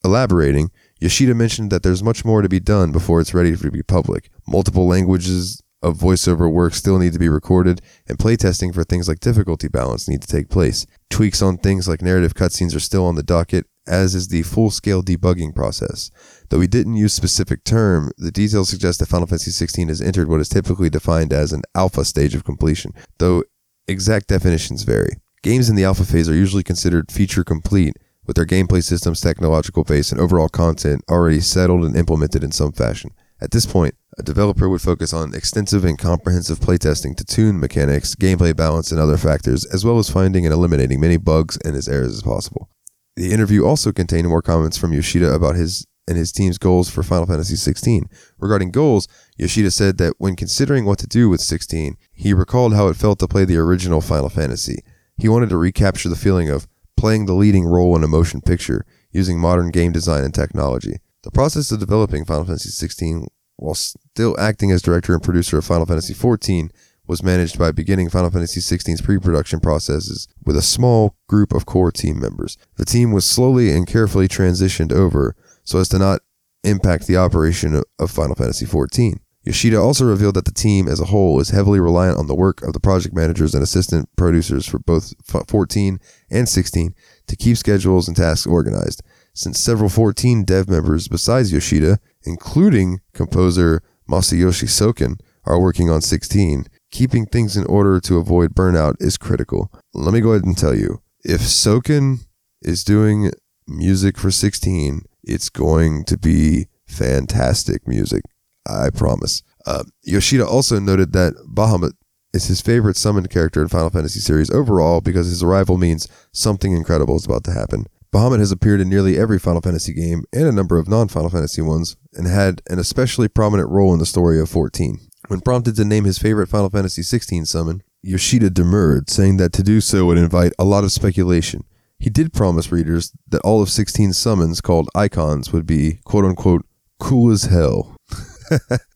Elaborating, 0.05 0.71
Yoshida 1.01 1.35
mentioned 1.35 1.71
that 1.71 1.83
there's 1.83 2.03
much 2.03 2.25
more 2.25 2.43
to 2.43 2.49
be 2.49 2.61
done 2.61 2.93
before 2.93 3.21
it's 3.21 3.35
ready 3.35 3.57
to 3.57 3.71
be 3.71 3.83
public. 3.83 4.31
Multiple 4.47 4.87
languages 4.87 5.63
of 5.83 5.99
voiceover 5.99 6.51
work 6.51 6.75
still 6.75 6.99
need 6.99 7.13
to 7.13 7.19
be 7.19 7.29
recorded, 7.29 7.81
and 8.09 8.19
playtesting 8.19 8.73
for 8.73 8.85
things 8.85 9.09
like 9.09 9.21
difficulty 9.21 9.69
balance 9.69 10.09
need 10.09 10.23
to 10.23 10.29
take 10.29 10.49
place. 10.49 10.87
Tweaks 11.11 11.43
on 11.43 11.59
things 11.59 11.89
like 11.89 12.03
narrative 12.03 12.35
cutscenes 12.35 12.75
are 12.75 12.81
still 12.81 13.05
on 13.05 13.17
the 13.17 13.23
docket, 13.23 13.67
as 13.87 14.15
is 14.15 14.29
the 14.29 14.43
full-scale 14.43 15.03
debugging 15.03 15.55
process. 15.55 16.11
Though 16.49 16.61
we 16.61 16.69
didn't 16.69 16.95
use 16.95 17.13
specific 17.13 17.65
term, 17.65 18.13
the 18.17 18.31
details 18.31 18.69
suggest 18.69 19.01
that 19.01 19.09
Final 19.09 19.27
Fantasy 19.27 19.51
XVI 19.51 19.89
has 19.89 20.01
entered 20.01 20.29
what 20.29 20.41
is 20.41 20.49
typically 20.49 20.89
defined 20.89 21.33
as 21.33 21.53
an 21.53 21.63
alpha 21.75 22.05
stage 22.05 22.37
of 22.37 22.45
completion, 22.45 22.93
though 23.19 23.43
exact 23.89 24.29
definitions 24.29 24.85
vary. 24.85 25.17
Games 25.43 25.69
in 25.69 25.75
the 25.75 25.85
alpha 25.85 26.05
phase 26.05 26.29
are 26.29 26.35
usually 26.35 26.63
considered 26.63 27.11
feature 27.11 27.43
complete, 27.43 27.97
with 28.27 28.37
their 28.37 28.47
gameplay 28.47 28.83
systems, 28.83 29.21
technological 29.21 29.85
base, 29.85 30.13
and 30.13 30.21
overall 30.21 30.49
content 30.49 31.03
already 31.11 31.41
settled 31.41 31.85
and 31.85 31.97
implemented 31.97 32.45
in 32.45 32.53
some 32.53 32.73
fashion. 32.73 33.11
At 33.41 33.51
this 33.51 33.67
point, 33.67 33.95
a 34.19 34.23
developer 34.23 34.69
would 34.69 34.83
focus 34.83 35.13
on 35.13 35.35
extensive 35.35 35.85
and 35.85 35.99
comprehensive 35.99 36.61
playtesting 36.61 37.17
to 37.17 37.25
tune 37.25 37.59
mechanics, 37.59 38.15
gameplay 38.15 38.55
balance, 38.55 38.93
and 38.93 39.01
other 39.01 39.17
factors, 39.17 39.65
as 39.65 39.85
well 39.85 39.99
as 39.99 40.11
finding 40.11 40.45
and 40.47 40.53
eliminating 40.53 41.01
many 41.01 41.17
bugs 41.17 41.59
and 41.65 41.75
as 41.75 41.89
errors 41.89 42.13
as 42.13 42.23
possible. 42.23 42.69
The 43.17 43.33
interview 43.33 43.65
also 43.65 43.93
contained 43.93 44.29
more 44.29 44.43
comments 44.43 44.77
from 44.77 44.93
Yoshida 44.93 45.33
about 45.33 45.57
his 45.57 45.87
and 46.09 46.19
his 46.19 46.33
team's 46.33 46.59
goals 46.59 46.91
for 46.91 47.03
Final 47.03 47.27
Fantasy 47.27 47.55
XVI. 47.55 48.03
Regarding 48.39 48.71
goals, 48.71 49.07
Yoshida 49.39 49.71
said 49.71 49.99
that 49.99 50.15
when 50.19 50.35
considering 50.35 50.85
what 50.85 50.99
to 50.99 51.07
do 51.07 51.29
with 51.29 51.41
16, 51.41 51.97
he 52.13 52.35
recalled 52.35 52.75
how 52.75 52.89
it 52.89 52.97
felt 52.97 53.21
to 53.21 53.29
play 53.29 53.45
the 53.45 53.57
original 53.57 54.01
Final 54.01 54.29
Fantasy. 54.29 54.83
He 55.17 55.29
wanted 55.29 55.51
to 55.51 55.57
recapture 55.57 56.09
the 56.09 56.17
feeling 56.17 56.49
of 56.49 56.67
playing 57.03 57.27
the 57.27 57.35
leading 57.35 57.65
role 57.65 57.97
in 57.97 58.05
a 58.05 58.07
motion 58.07 58.41
picture 58.41 58.87
using 59.11 59.37
modern 59.37 59.73
game 59.73 59.91
design 59.91 60.23
and 60.23 60.33
technology. 60.33 61.01
The 61.25 61.33
process 61.33 61.73
of 61.73 61.81
developing 61.81 62.25
Final 62.25 62.45
Fantasy 62.45 62.87
XVI 62.87 63.27
while 63.57 63.75
still 63.75 64.39
acting 64.39 64.71
as 64.71 64.83
director 64.83 65.13
and 65.13 65.21
producer 65.21 65.59
of 65.59 65.65
Final 65.65 65.85
Fantasy 65.85 66.15
XIV 66.15 66.71
was 67.09 67.21
managed 67.21 67.59
by 67.59 67.73
beginning 67.73 68.09
Final 68.09 68.31
Fantasy 68.31 68.61
XVI's 68.61 69.01
pre-production 69.01 69.59
processes 69.59 70.29
with 70.47 70.57
a 70.57 70.63
small 70.63 71.17
group 71.27 71.53
of 71.53 71.67
core 71.67 71.91
team 71.91 72.21
members. 72.21 72.57
The 72.77 72.85
team 72.85 73.11
was 73.11 73.27
slowly 73.27 73.73
and 73.73 73.85
carefully 73.85 74.29
transitioned 74.29 74.93
over 74.93 75.35
so 75.65 75.81
as 75.81 75.89
to 75.89 75.99
not 75.99 76.21
impact 76.63 77.09
the 77.09 77.17
operation 77.17 77.83
of 77.99 78.11
Final 78.13 78.37
Fantasy 78.37 78.65
XIV. 78.65 79.19
Yoshida 79.45 79.77
also 79.77 80.05
revealed 80.05 80.35
that 80.35 80.45
the 80.45 80.53
team 80.53 80.87
as 80.87 81.01
a 81.01 81.07
whole 81.07 81.41
is 81.41 81.51
heavily 81.51 81.81
reliant 81.81 82.19
on 82.19 82.29
the 82.29 82.35
work 82.35 82.63
of 82.63 82.73
the 82.73 82.81
project 82.81 83.15
managers 83.15 83.55
and 83.55 83.63
assistant 83.63 84.09
producers 84.17 84.67
for 84.67 84.79
both 84.79 85.15
14 85.27 85.99
and 86.31 86.49
16 86.49 86.95
to 87.27 87.37
keep 87.37 87.57
schedules 87.57 88.07
and 88.07 88.17
tasks 88.17 88.47
organized. 88.47 89.03
Since 89.35 89.59
several 89.59 89.89
14 89.89 90.45
dev 90.45 90.69
members 90.69 91.09
besides 91.09 91.53
Yoshida, 91.53 91.99
including 92.25 93.01
composer 93.15 93.83
Masayoshi 94.09 94.69
Soken, 94.69 95.19
are 95.45 95.59
working 95.59 95.91
on 95.91 96.01
16, 96.01 96.67
keeping 96.93 97.27
things 97.27 97.57
in 97.57 97.65
order 97.67 97.99
to 97.99 98.19
avoid 98.19 98.55
burnout 98.55 98.95
is 99.01 99.19
critical. 99.19 99.73
Let 99.93 100.15
me 100.15 100.21
go 100.21 100.33
ahead 100.33 100.45
and 100.45 100.57
tell 100.57 100.75
you 100.75 101.03
if 101.25 101.41
Soken 101.41 102.27
is 102.61 102.85
doing 102.85 103.33
music 103.67 104.19
for 104.19 104.31
16, 104.31 105.03
it's 105.25 105.49
going 105.49 106.05
to 106.05 106.17
be 106.17 106.69
fantastic 106.87 107.89
music. 107.89 108.23
I 108.67 108.91
promise. 108.91 109.43
Uh, 109.67 109.85
Yoshida 110.03 110.47
also 110.47 110.79
noted 110.79 111.13
that 111.13 111.35
Bahamut 111.49 111.93
is 112.33 112.47
his 112.47 112.61
favorite 112.61 112.97
summoned 112.97 113.31
character 113.31 113.63
in 113.63 113.69
Final 113.69 113.91
Fantasy 113.91 114.21
series 114.21 114.51
overall 114.51 115.01
because 115.01 115.27
his 115.27 115.43
arrival 115.43 115.77
means 115.77 116.09
something 116.33 116.73
incredible 116.73 117.17
is 117.17 117.27
about 117.27 117.45
to 117.45 117.53
happen. 117.53 117.87
Bahamut 118.13 118.41
has 118.41 118.53
appeared 118.53 118.81
in 118.81 118.89
nearly 118.89 119.19
every 119.19 119.39
Final 119.39 119.63
Fantasy 119.63 119.95
game 119.95 120.25
and 120.33 120.45
a 120.47 120.53
number 120.53 120.79
of 120.79 120.89
non 120.89 121.09
Final 121.09 121.31
Fantasy 121.31 121.63
ones, 121.63 121.97
and 122.13 122.27
had 122.27 122.61
an 122.69 122.79
especially 122.79 123.29
prominent 123.29 123.71
role 123.71 123.93
in 123.93 123.99
the 123.99 124.07
story 124.07 124.39
of 124.39 124.51
14. 124.51 124.99
When 125.29 125.41
prompted 125.41 125.77
to 125.77 125.85
name 125.85 126.05
his 126.05 126.19
favorite 126.19 126.49
Final 126.49 126.69
Fantasy 126.69 127.03
16 127.03 127.47
summon, 127.47 127.83
Yoshida 128.03 128.51
demurred, 128.51 129.09
saying 129.09 129.39
that 129.39 129.53
to 129.55 129.63
do 129.63 129.81
so 129.81 130.05
would 130.07 130.19
invite 130.19 130.53
a 130.59 130.65
lot 130.65 130.85
of 130.85 130.93
speculation. 130.93 131.65
He 131.99 132.11
did 132.11 132.33
promise 132.33 132.73
readers 132.73 133.13
that 133.29 133.41
all 133.43 133.63
of 133.63 133.71
16 133.71 134.13
summons 134.13 134.61
called 134.61 134.91
icons 134.95 135.53
would 135.53 135.67
be 135.67 136.01
quote 136.05 136.25
unquote 136.25 136.67
cool 136.99 137.31
as 137.31 137.45
hell. 137.45 137.97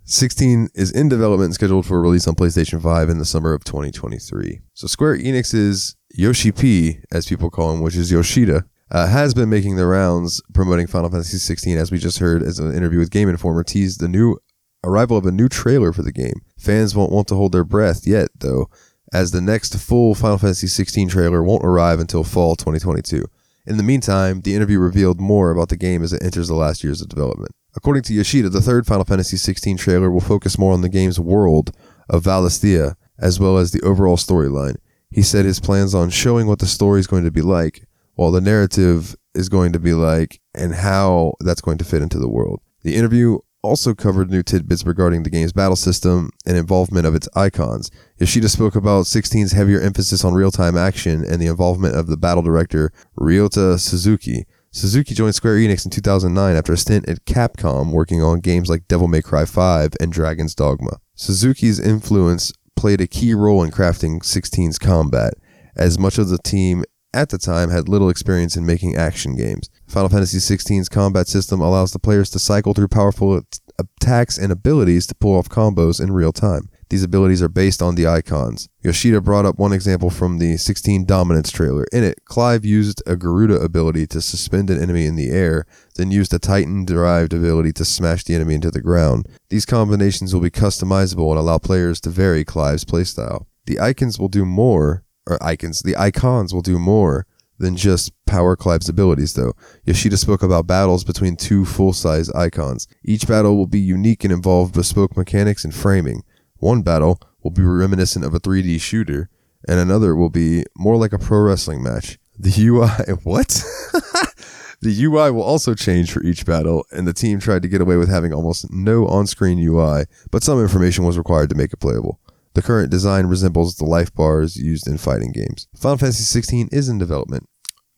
16 0.04 0.68
is 0.74 0.90
in 0.90 1.08
development 1.08 1.46
and 1.46 1.54
scheduled 1.54 1.86
for 1.86 2.00
release 2.00 2.28
on 2.28 2.34
PlayStation 2.34 2.82
5 2.82 3.08
in 3.08 3.18
the 3.18 3.24
summer 3.24 3.52
of 3.52 3.64
2023. 3.64 4.60
So 4.74 4.86
Square 4.86 5.18
Enix's 5.18 5.96
Yoshi 6.14 6.52
P, 6.52 7.00
as 7.12 7.26
people 7.26 7.50
call 7.50 7.72
him, 7.72 7.80
which 7.80 7.96
is 7.96 8.10
Yoshida, 8.10 8.64
uh, 8.90 9.06
has 9.08 9.34
been 9.34 9.50
making 9.50 9.76
the 9.76 9.86
rounds 9.86 10.40
promoting 10.54 10.86
Final 10.86 11.10
Fantasy 11.10 11.38
16, 11.38 11.76
as 11.76 11.90
we 11.90 11.98
just 11.98 12.18
heard 12.18 12.42
as 12.42 12.58
an 12.58 12.74
interview 12.74 12.98
with 12.98 13.10
Game 13.10 13.28
Informer, 13.28 13.64
teased 13.64 14.00
the 14.00 14.08
new 14.08 14.38
arrival 14.84 15.16
of 15.16 15.26
a 15.26 15.32
new 15.32 15.48
trailer 15.48 15.92
for 15.92 16.02
the 16.02 16.12
game. 16.12 16.40
Fans 16.58 16.94
won't 16.94 17.12
want 17.12 17.26
to 17.28 17.34
hold 17.34 17.52
their 17.52 17.64
breath 17.64 18.06
yet, 18.06 18.28
though, 18.38 18.70
as 19.12 19.32
the 19.32 19.40
next 19.40 19.76
full 19.76 20.14
Final 20.14 20.38
Fantasy 20.38 20.68
16 20.68 21.08
trailer 21.08 21.42
won't 21.42 21.64
arrive 21.64 21.98
until 21.98 22.22
fall 22.22 22.54
2022. 22.54 23.24
In 23.66 23.76
the 23.76 23.82
meantime, 23.82 24.42
the 24.42 24.54
interview 24.54 24.78
revealed 24.78 25.20
more 25.20 25.50
about 25.50 25.70
the 25.70 25.76
game 25.76 26.02
as 26.02 26.12
it 26.12 26.22
enters 26.22 26.46
the 26.46 26.54
last 26.54 26.84
years 26.84 27.02
of 27.02 27.08
development. 27.08 27.50
According 27.74 28.04
to 28.04 28.14
Yoshida, 28.14 28.48
the 28.48 28.60
third 28.60 28.86
Final 28.86 29.04
Fantasy 29.04 29.36
XVI 29.36 29.76
trailer 29.76 30.10
will 30.10 30.20
focus 30.20 30.56
more 30.56 30.72
on 30.72 30.82
the 30.82 30.88
game's 30.88 31.18
world 31.18 31.76
of 32.08 32.22
Valisthea, 32.22 32.94
as 33.18 33.40
well 33.40 33.58
as 33.58 33.72
the 33.72 33.82
overall 33.82 34.16
storyline. 34.16 34.76
He 35.10 35.22
said 35.22 35.44
his 35.44 35.60
plans 35.60 35.94
on 35.94 36.10
showing 36.10 36.46
what 36.46 36.60
the 36.60 36.66
story 36.66 37.00
is 37.00 37.06
going 37.06 37.24
to 37.24 37.30
be 37.30 37.42
like, 37.42 37.86
while 38.14 38.30
the 38.30 38.40
narrative 38.40 39.16
is 39.34 39.48
going 39.48 39.72
to 39.72 39.80
be 39.80 39.92
like, 39.92 40.40
and 40.54 40.74
how 40.74 41.34
that's 41.40 41.60
going 41.60 41.78
to 41.78 41.84
fit 41.84 42.02
into 42.02 42.18
the 42.18 42.28
world. 42.28 42.60
The 42.82 42.94
interview 42.94 43.38
also 43.66 43.94
covered 43.94 44.30
new 44.30 44.42
tidbits 44.42 44.84
regarding 44.84 45.22
the 45.22 45.30
game's 45.30 45.52
battle 45.52 45.76
system 45.76 46.30
and 46.46 46.56
involvement 46.56 47.06
of 47.06 47.14
its 47.14 47.28
icons. 47.34 47.90
Yoshida 48.18 48.48
spoke 48.48 48.76
about 48.76 49.04
16's 49.04 49.52
heavier 49.52 49.80
emphasis 49.80 50.24
on 50.24 50.34
real 50.34 50.50
time 50.50 50.76
action 50.76 51.24
and 51.24 51.40
the 51.42 51.46
involvement 51.46 51.94
of 51.94 52.06
the 52.06 52.16
battle 52.16 52.42
director, 52.42 52.92
Ryota 53.18 53.78
Suzuki. 53.78 54.46
Suzuki 54.70 55.14
joined 55.14 55.34
Square 55.34 55.56
Enix 55.56 55.84
in 55.84 55.90
2009 55.90 56.54
after 56.54 56.72
a 56.72 56.76
stint 56.76 57.08
at 57.08 57.24
Capcom 57.24 57.92
working 57.92 58.22
on 58.22 58.40
games 58.40 58.68
like 58.68 58.88
Devil 58.88 59.08
May 59.08 59.22
Cry 59.22 59.44
5 59.44 59.94
and 60.00 60.12
Dragon's 60.12 60.54
Dogma. 60.54 60.98
Suzuki's 61.14 61.80
influence 61.80 62.52
played 62.76 63.00
a 63.00 63.06
key 63.06 63.34
role 63.34 63.62
in 63.62 63.70
crafting 63.70 64.20
16's 64.20 64.78
combat, 64.78 65.34
as 65.74 65.98
much 65.98 66.18
of 66.18 66.28
the 66.28 66.38
team 66.38 66.84
at 67.14 67.30
the 67.30 67.38
time 67.38 67.70
had 67.70 67.88
little 67.88 68.10
experience 68.10 68.56
in 68.56 68.66
making 68.66 68.94
action 68.96 69.34
games. 69.34 69.70
Final 69.86 70.08
Fantasy 70.08 70.38
XVI's 70.38 70.88
combat 70.88 71.28
system 71.28 71.60
allows 71.60 71.92
the 71.92 71.98
players 71.98 72.28
to 72.30 72.38
cycle 72.38 72.74
through 72.74 72.88
powerful 72.88 73.40
attacks 73.78 74.36
and 74.36 74.50
abilities 74.50 75.06
to 75.06 75.14
pull 75.14 75.36
off 75.36 75.48
combos 75.48 76.02
in 76.02 76.12
real 76.12 76.32
time. 76.32 76.68
These 76.88 77.02
abilities 77.02 77.42
are 77.42 77.48
based 77.48 77.82
on 77.82 77.94
the 77.94 78.06
icons. 78.06 78.68
Yoshida 78.82 79.20
brought 79.20 79.44
up 79.44 79.58
one 79.58 79.72
example 79.72 80.08
from 80.08 80.38
the 80.38 80.56
16 80.56 81.04
Dominance 81.04 81.50
trailer. 81.50 81.84
In 81.92 82.04
it, 82.04 82.24
Clive 82.24 82.64
used 82.64 83.02
a 83.06 83.16
Garuda 83.16 83.56
ability 83.56 84.06
to 84.08 84.20
suspend 84.20 84.70
an 84.70 84.80
enemy 84.80 85.06
in 85.06 85.16
the 85.16 85.30
air, 85.30 85.66
then 85.96 86.12
used 86.12 86.32
a 86.32 86.38
Titan 86.38 86.84
derived 86.84 87.32
ability 87.32 87.72
to 87.74 87.84
smash 87.84 88.22
the 88.24 88.34
enemy 88.34 88.54
into 88.54 88.70
the 88.70 88.80
ground. 88.80 89.28
These 89.50 89.66
combinations 89.66 90.32
will 90.32 90.40
be 90.40 90.50
customizable 90.50 91.30
and 91.30 91.38
allow 91.38 91.58
players 91.58 92.00
to 92.02 92.10
vary 92.10 92.44
Clive's 92.44 92.84
playstyle. 92.84 93.46
The 93.66 93.80
icons 93.80 94.18
will 94.18 94.28
do 94.28 94.44
more, 94.44 95.04
or 95.26 95.42
icons, 95.42 95.82
the 95.82 95.96
icons 95.96 96.54
will 96.54 96.62
do 96.62 96.78
more 96.78 97.26
than 97.58 97.76
just 97.76 98.12
power 98.26 98.56
Clive's 98.56 98.88
abilities, 98.88 99.34
though. 99.34 99.54
Yoshida 99.84 100.16
spoke 100.16 100.42
about 100.42 100.66
battles 100.66 101.04
between 101.04 101.36
two 101.36 101.64
full 101.64 101.92
size 101.92 102.30
icons. 102.30 102.86
Each 103.04 103.26
battle 103.26 103.56
will 103.56 103.66
be 103.66 103.80
unique 103.80 104.24
and 104.24 104.32
involve 104.32 104.72
bespoke 104.72 105.16
mechanics 105.16 105.64
and 105.64 105.74
framing. 105.74 106.22
One 106.58 106.82
battle 106.82 107.20
will 107.42 107.50
be 107.50 107.62
reminiscent 107.62 108.24
of 108.24 108.34
a 108.34 108.40
3D 108.40 108.80
shooter, 108.80 109.28
and 109.68 109.78
another 109.78 110.14
will 110.14 110.30
be 110.30 110.64
more 110.76 110.96
like 110.96 111.12
a 111.12 111.18
pro 111.18 111.40
wrestling 111.40 111.82
match. 111.82 112.18
The 112.38 112.52
UI, 112.66 113.14
what? 113.24 113.48
the 114.80 115.04
UI 115.04 115.30
will 115.30 115.42
also 115.42 115.74
change 115.74 116.12
for 116.12 116.22
each 116.22 116.44
battle, 116.44 116.84
and 116.92 117.06
the 117.06 117.12
team 117.12 117.38
tried 117.38 117.62
to 117.62 117.68
get 117.68 117.80
away 117.80 117.96
with 117.96 118.08
having 118.08 118.32
almost 118.32 118.70
no 118.70 119.06
on 119.06 119.26
screen 119.26 119.58
UI, 119.58 120.04
but 120.30 120.42
some 120.42 120.60
information 120.60 121.04
was 121.04 121.18
required 121.18 121.48
to 121.50 121.56
make 121.56 121.72
it 121.72 121.80
playable. 121.80 122.20
The 122.56 122.62
current 122.62 122.90
design 122.90 123.26
resembles 123.26 123.76
the 123.76 123.84
life 123.84 124.14
bars 124.14 124.56
used 124.56 124.88
in 124.88 124.96
fighting 124.96 125.30
games. 125.30 125.68
Final 125.76 125.98
Fantasy 125.98 126.40
XVI 126.40 126.72
is 126.72 126.88
in 126.88 126.96
development. 126.96 127.46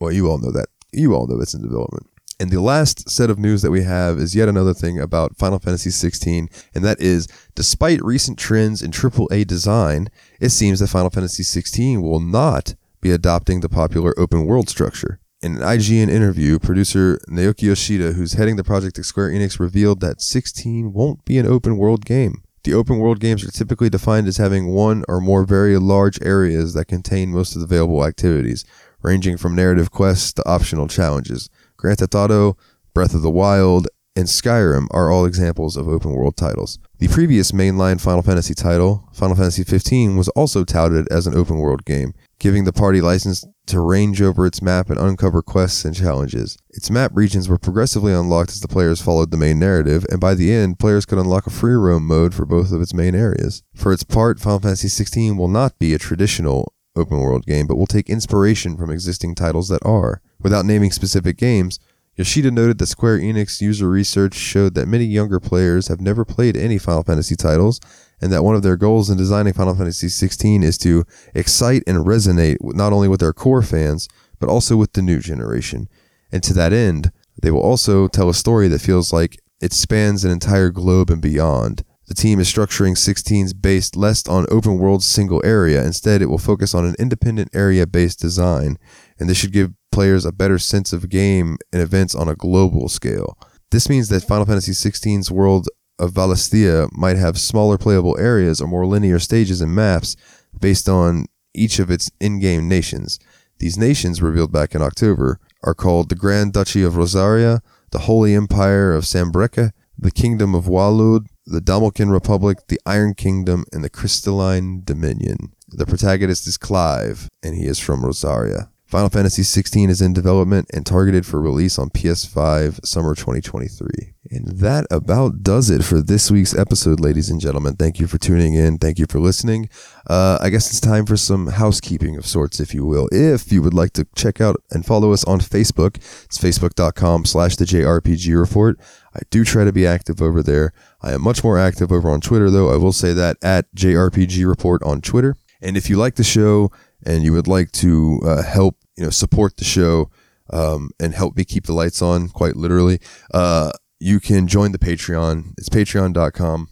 Well, 0.00 0.10
you 0.10 0.28
all 0.28 0.38
know 0.38 0.50
that. 0.50 0.66
You 0.92 1.14
all 1.14 1.28
know 1.28 1.40
it's 1.40 1.54
in 1.54 1.62
development. 1.62 2.08
And 2.40 2.50
the 2.50 2.60
last 2.60 3.08
set 3.08 3.30
of 3.30 3.38
news 3.38 3.62
that 3.62 3.70
we 3.70 3.84
have 3.84 4.18
is 4.18 4.34
yet 4.34 4.48
another 4.48 4.74
thing 4.74 4.98
about 4.98 5.36
Final 5.36 5.60
Fantasy 5.60 5.90
XVI, 5.90 6.48
and 6.74 6.84
that 6.84 7.00
is 7.00 7.28
despite 7.54 8.04
recent 8.04 8.36
trends 8.36 8.82
in 8.82 8.90
AAA 8.90 9.46
design, 9.46 10.08
it 10.40 10.50
seems 10.50 10.80
that 10.80 10.88
Final 10.88 11.10
Fantasy 11.10 11.44
XVI 11.44 12.02
will 12.02 12.18
not 12.18 12.74
be 13.00 13.12
adopting 13.12 13.60
the 13.60 13.68
popular 13.68 14.12
open 14.18 14.44
world 14.44 14.68
structure. 14.68 15.20
In 15.40 15.54
an 15.54 15.62
IGN 15.62 16.08
interview, 16.08 16.58
producer 16.58 17.20
Naoki 17.30 17.62
Yoshida, 17.62 18.14
who's 18.14 18.32
heading 18.32 18.56
the 18.56 18.64
project 18.64 18.98
at 18.98 19.04
Square 19.04 19.30
Enix, 19.30 19.60
revealed 19.60 20.00
that 20.00 20.20
16 20.20 20.92
won't 20.92 21.24
be 21.24 21.38
an 21.38 21.46
open 21.46 21.76
world 21.76 22.04
game. 22.04 22.42
The 22.64 22.74
open 22.74 22.98
world 22.98 23.20
games 23.20 23.44
are 23.44 23.50
typically 23.50 23.88
defined 23.88 24.26
as 24.26 24.36
having 24.36 24.68
one 24.68 25.04
or 25.08 25.20
more 25.20 25.44
very 25.44 25.78
large 25.78 26.20
areas 26.22 26.74
that 26.74 26.86
contain 26.86 27.30
most 27.30 27.54
of 27.54 27.60
the 27.60 27.66
available 27.66 28.04
activities, 28.04 28.64
ranging 29.02 29.36
from 29.36 29.54
narrative 29.54 29.90
quests 29.90 30.32
to 30.34 30.48
optional 30.48 30.88
challenges. 30.88 31.48
Grand 31.76 31.98
Theft 31.98 32.14
Auto, 32.14 32.56
Breath 32.94 33.14
of 33.14 33.22
the 33.22 33.30
Wild, 33.30 33.86
and 34.16 34.26
Skyrim 34.26 34.88
are 34.90 35.12
all 35.12 35.24
examples 35.24 35.76
of 35.76 35.86
open 35.86 36.10
world 36.10 36.36
titles. 36.36 36.80
The 36.98 37.06
previous 37.06 37.52
mainline 37.52 38.00
Final 38.00 38.22
Fantasy 38.22 38.54
title, 38.54 39.08
Final 39.12 39.36
Fantasy 39.36 39.62
XV, 39.62 40.16
was 40.16 40.28
also 40.30 40.64
touted 40.64 41.06
as 41.12 41.28
an 41.28 41.36
open 41.36 41.58
world 41.58 41.84
game, 41.84 42.14
giving 42.38 42.64
the 42.64 42.72
party 42.72 43.00
license 43.00 43.44
to 43.66 43.80
range 43.80 44.22
over 44.22 44.46
its 44.46 44.62
map 44.62 44.90
and 44.90 44.98
uncover 44.98 45.42
quests 45.42 45.84
and 45.84 45.94
challenges. 45.94 46.56
Its 46.70 46.90
map 46.90 47.10
regions 47.14 47.48
were 47.48 47.58
progressively 47.58 48.12
unlocked 48.12 48.50
as 48.50 48.60
the 48.60 48.68
players 48.68 49.02
followed 49.02 49.30
the 49.30 49.36
main 49.36 49.58
narrative, 49.58 50.06
and 50.10 50.20
by 50.20 50.34
the 50.34 50.52
end, 50.52 50.78
players 50.78 51.04
could 51.04 51.18
unlock 51.18 51.46
a 51.46 51.50
free 51.50 51.74
roam 51.74 52.06
mode 52.06 52.34
for 52.34 52.46
both 52.46 52.72
of 52.72 52.80
its 52.80 52.94
main 52.94 53.14
areas. 53.14 53.62
For 53.74 53.92
its 53.92 54.04
part, 54.04 54.40
Final 54.40 54.60
Fantasy 54.60 54.88
XVI 54.88 55.36
will 55.36 55.48
not 55.48 55.78
be 55.78 55.92
a 55.94 55.98
traditional 55.98 56.72
open 56.96 57.20
world 57.20 57.46
game, 57.46 57.66
but 57.66 57.76
will 57.76 57.86
take 57.86 58.10
inspiration 58.10 58.76
from 58.76 58.90
existing 58.90 59.34
titles 59.34 59.68
that 59.68 59.84
are. 59.84 60.20
Without 60.40 60.64
naming 60.64 60.92
specific 60.92 61.36
games, 61.36 61.78
Yoshida 62.18 62.50
noted 62.50 62.78
that 62.78 62.86
Square 62.86 63.20
Enix 63.20 63.60
user 63.60 63.88
research 63.88 64.34
showed 64.34 64.74
that 64.74 64.88
many 64.88 65.04
younger 65.04 65.38
players 65.38 65.86
have 65.86 66.00
never 66.00 66.24
played 66.24 66.56
any 66.56 66.76
Final 66.76 67.04
Fantasy 67.04 67.36
titles, 67.36 67.80
and 68.20 68.32
that 68.32 68.42
one 68.42 68.56
of 68.56 68.62
their 68.64 68.76
goals 68.76 69.08
in 69.08 69.16
designing 69.16 69.52
Final 69.52 69.76
Fantasy 69.76 70.08
XVI 70.08 70.64
is 70.64 70.76
to 70.78 71.04
excite 71.32 71.84
and 71.86 72.04
resonate 72.04 72.56
not 72.60 72.92
only 72.92 73.06
with 73.06 73.20
their 73.20 73.32
core 73.32 73.62
fans, 73.62 74.08
but 74.40 74.48
also 74.48 74.76
with 74.76 74.94
the 74.94 75.02
new 75.02 75.20
generation. 75.20 75.88
And 76.32 76.42
to 76.42 76.52
that 76.54 76.72
end, 76.72 77.12
they 77.40 77.52
will 77.52 77.60
also 77.60 78.08
tell 78.08 78.28
a 78.28 78.34
story 78.34 78.66
that 78.66 78.80
feels 78.80 79.12
like 79.12 79.38
it 79.60 79.72
spans 79.72 80.24
an 80.24 80.32
entire 80.32 80.70
globe 80.70 81.10
and 81.10 81.22
beyond. 81.22 81.84
The 82.08 82.14
team 82.14 82.40
is 82.40 82.52
structuring 82.52 82.96
16's 82.96 83.54
based 83.54 83.94
less 83.94 84.26
on 84.26 84.46
open 84.50 84.78
world 84.78 85.04
single 85.04 85.40
area. 85.44 85.84
Instead, 85.84 86.20
it 86.20 86.26
will 86.26 86.38
focus 86.38 86.74
on 86.74 86.84
an 86.84 86.96
independent 86.98 87.50
area 87.54 87.86
based 87.86 88.18
design, 88.18 88.76
and 89.20 89.28
this 89.28 89.38
should 89.38 89.52
give 89.52 89.74
players 89.90 90.24
a 90.24 90.32
better 90.32 90.58
sense 90.58 90.92
of 90.92 91.08
game 91.08 91.58
and 91.72 91.82
events 91.82 92.14
on 92.14 92.28
a 92.28 92.36
global 92.36 92.88
scale. 92.88 93.38
This 93.70 93.88
means 93.88 94.08
that 94.08 94.24
Final 94.24 94.46
Fantasy 94.46 94.72
XVI's 94.72 95.30
world 95.30 95.68
of 95.98 96.12
Valisthea 96.12 96.88
might 96.92 97.16
have 97.16 97.38
smaller 97.38 97.76
playable 97.76 98.16
areas 98.18 98.60
or 98.60 98.68
more 98.68 98.86
linear 98.86 99.18
stages 99.18 99.60
and 99.60 99.74
maps 99.74 100.16
based 100.58 100.88
on 100.88 101.26
each 101.54 101.78
of 101.78 101.90
its 101.90 102.10
in-game 102.20 102.68
nations. 102.68 103.18
These 103.58 103.76
nations, 103.76 104.22
revealed 104.22 104.52
back 104.52 104.74
in 104.74 104.82
October, 104.82 105.40
are 105.64 105.74
called 105.74 106.08
the 106.08 106.14
Grand 106.14 106.52
Duchy 106.52 106.82
of 106.82 106.96
Rosaria, 106.96 107.60
the 107.90 108.00
Holy 108.00 108.34
Empire 108.34 108.94
of 108.94 109.04
Sanbreque, 109.04 109.72
the 109.98 110.10
Kingdom 110.12 110.54
of 110.54 110.66
Waloed, 110.66 111.26
the 111.44 111.60
Dhalmekian 111.60 112.12
Republic, 112.12 112.58
the 112.68 112.80
Iron 112.86 113.14
Kingdom, 113.14 113.64
and 113.72 113.82
the 113.82 113.90
Crystalline 113.90 114.82
Dominion. 114.84 115.52
The 115.68 115.86
protagonist 115.86 116.46
is 116.46 116.56
Clive, 116.56 117.28
and 117.42 117.56
he 117.56 117.66
is 117.66 117.80
from 117.80 118.04
Rosaria. 118.04 118.70
Final 118.88 119.10
Fantasy 119.10 119.42
XVI 119.42 119.90
is 119.90 120.00
in 120.00 120.14
development 120.14 120.66
and 120.72 120.86
targeted 120.86 121.26
for 121.26 121.42
release 121.42 121.78
on 121.78 121.90
PS5 121.90 122.86
summer 122.86 123.14
2023. 123.14 124.14
And 124.30 124.46
that 124.60 124.86
about 124.90 125.42
does 125.42 125.68
it 125.68 125.84
for 125.84 126.00
this 126.00 126.30
week's 126.30 126.56
episode, 126.56 126.98
ladies 126.98 127.28
and 127.28 127.38
gentlemen. 127.38 127.76
Thank 127.76 128.00
you 128.00 128.06
for 128.06 128.16
tuning 128.16 128.54
in. 128.54 128.78
Thank 128.78 128.98
you 128.98 129.04
for 129.06 129.20
listening. 129.20 129.68
Uh, 130.06 130.38
I 130.40 130.48
guess 130.48 130.70
it's 130.70 130.80
time 130.80 131.04
for 131.04 131.18
some 131.18 131.48
housekeeping 131.48 132.16
of 132.16 132.24
sorts, 132.24 132.60
if 132.60 132.72
you 132.72 132.86
will. 132.86 133.10
If 133.12 133.52
you 133.52 133.60
would 133.60 133.74
like 133.74 133.92
to 133.92 134.06
check 134.16 134.40
out 134.40 134.56
and 134.70 134.86
follow 134.86 135.12
us 135.12 135.22
on 135.24 135.40
Facebook, 135.40 135.96
it's 136.24 136.38
facebook.com 136.38 137.26
slash 137.26 137.56
the 137.56 137.66
JRPG 137.66 138.40
report. 138.40 138.80
I 139.14 139.20
do 139.28 139.44
try 139.44 139.64
to 139.64 139.72
be 139.72 139.86
active 139.86 140.22
over 140.22 140.42
there. 140.42 140.72
I 141.02 141.12
am 141.12 141.20
much 141.20 141.44
more 141.44 141.58
active 141.58 141.92
over 141.92 142.08
on 142.08 142.22
Twitter, 142.22 142.48
though. 142.48 142.72
I 142.72 142.78
will 142.78 142.94
say 142.94 143.12
that 143.12 143.36
at 143.42 143.70
JRPG 143.74 144.48
report 144.48 144.82
on 144.82 145.02
Twitter. 145.02 145.36
And 145.60 145.76
if 145.76 145.90
you 145.90 145.96
like 145.96 146.14
the 146.14 146.24
show 146.24 146.70
and 147.04 147.22
you 147.22 147.32
would 147.32 147.48
like 147.48 147.72
to 147.72 148.20
uh, 148.24 148.42
help, 148.42 148.76
you 148.96 149.04
know, 149.04 149.10
support 149.10 149.56
the 149.56 149.64
show 149.64 150.10
um, 150.50 150.90
and 150.98 151.14
help 151.14 151.36
me 151.36 151.44
keep 151.44 151.66
the 151.66 151.72
lights 151.72 152.02
on, 152.02 152.28
quite 152.28 152.56
literally, 152.56 153.00
uh, 153.32 153.70
you 154.00 154.20
can 154.20 154.46
join 154.46 154.72
the 154.72 154.78
Patreon. 154.78 155.54
It's 155.58 155.68
patreon.com 155.68 156.68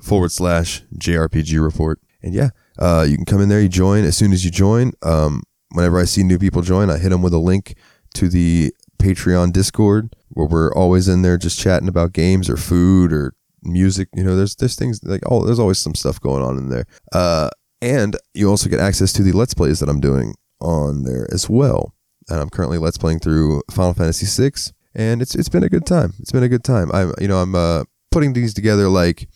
forward 0.00 0.32
slash 0.32 0.82
JRPG 0.96 1.62
report. 1.62 2.00
And 2.22 2.34
yeah, 2.34 2.50
uh, 2.78 3.06
you 3.08 3.16
can 3.16 3.24
come 3.24 3.40
in 3.40 3.48
there, 3.48 3.60
you 3.60 3.68
join. 3.68 4.04
As 4.04 4.16
soon 4.16 4.32
as 4.32 4.44
you 4.44 4.50
join, 4.50 4.92
um, 5.02 5.42
whenever 5.72 5.98
I 5.98 6.04
see 6.04 6.22
new 6.22 6.38
people 6.38 6.62
join, 6.62 6.90
I 6.90 6.98
hit 6.98 7.10
them 7.10 7.22
with 7.22 7.34
a 7.34 7.38
link 7.38 7.76
to 8.14 8.28
the 8.28 8.72
Patreon 8.98 9.52
Discord 9.52 10.14
where 10.28 10.46
we're 10.46 10.72
always 10.74 11.08
in 11.08 11.22
there 11.22 11.38
just 11.38 11.58
chatting 11.58 11.88
about 11.88 12.12
games 12.12 12.48
or 12.48 12.56
food 12.56 13.12
or 13.12 13.34
music. 13.62 14.08
You 14.14 14.24
know, 14.24 14.36
there's 14.36 14.54
there's 14.56 14.76
things 14.76 15.02
like 15.02 15.22
oh, 15.26 15.44
there's 15.44 15.58
always 15.58 15.78
some 15.78 15.94
stuff 15.94 16.20
going 16.20 16.42
on 16.42 16.58
in 16.58 16.68
there. 16.68 16.84
Uh, 17.12 17.50
and 17.82 18.16
you 18.34 18.48
also 18.48 18.68
get 18.68 18.80
access 18.80 19.12
to 19.14 19.22
the 19.22 19.32
Let's 19.32 19.54
Plays 19.54 19.80
that 19.80 19.88
I'm 19.88 20.00
doing 20.00 20.34
on 20.60 21.04
there 21.04 21.26
as 21.32 21.48
well. 21.48 21.94
And 22.28 22.40
I'm 22.40 22.50
currently 22.50 22.78
Let's 22.78 22.98
playing 22.98 23.20
through 23.20 23.62
Final 23.70 23.94
Fantasy 23.94 24.26
VI, 24.26 24.72
and 24.94 25.22
it's 25.22 25.34
it's 25.34 25.48
been 25.48 25.64
a 25.64 25.68
good 25.68 25.86
time. 25.86 26.12
It's 26.18 26.32
been 26.32 26.42
a 26.42 26.48
good 26.48 26.64
time. 26.64 26.90
I'm 26.92 27.12
you 27.20 27.28
know 27.28 27.38
I'm 27.38 27.54
uh, 27.54 27.84
putting 28.10 28.32
these 28.32 28.54
together 28.54 28.88
like 28.88 29.28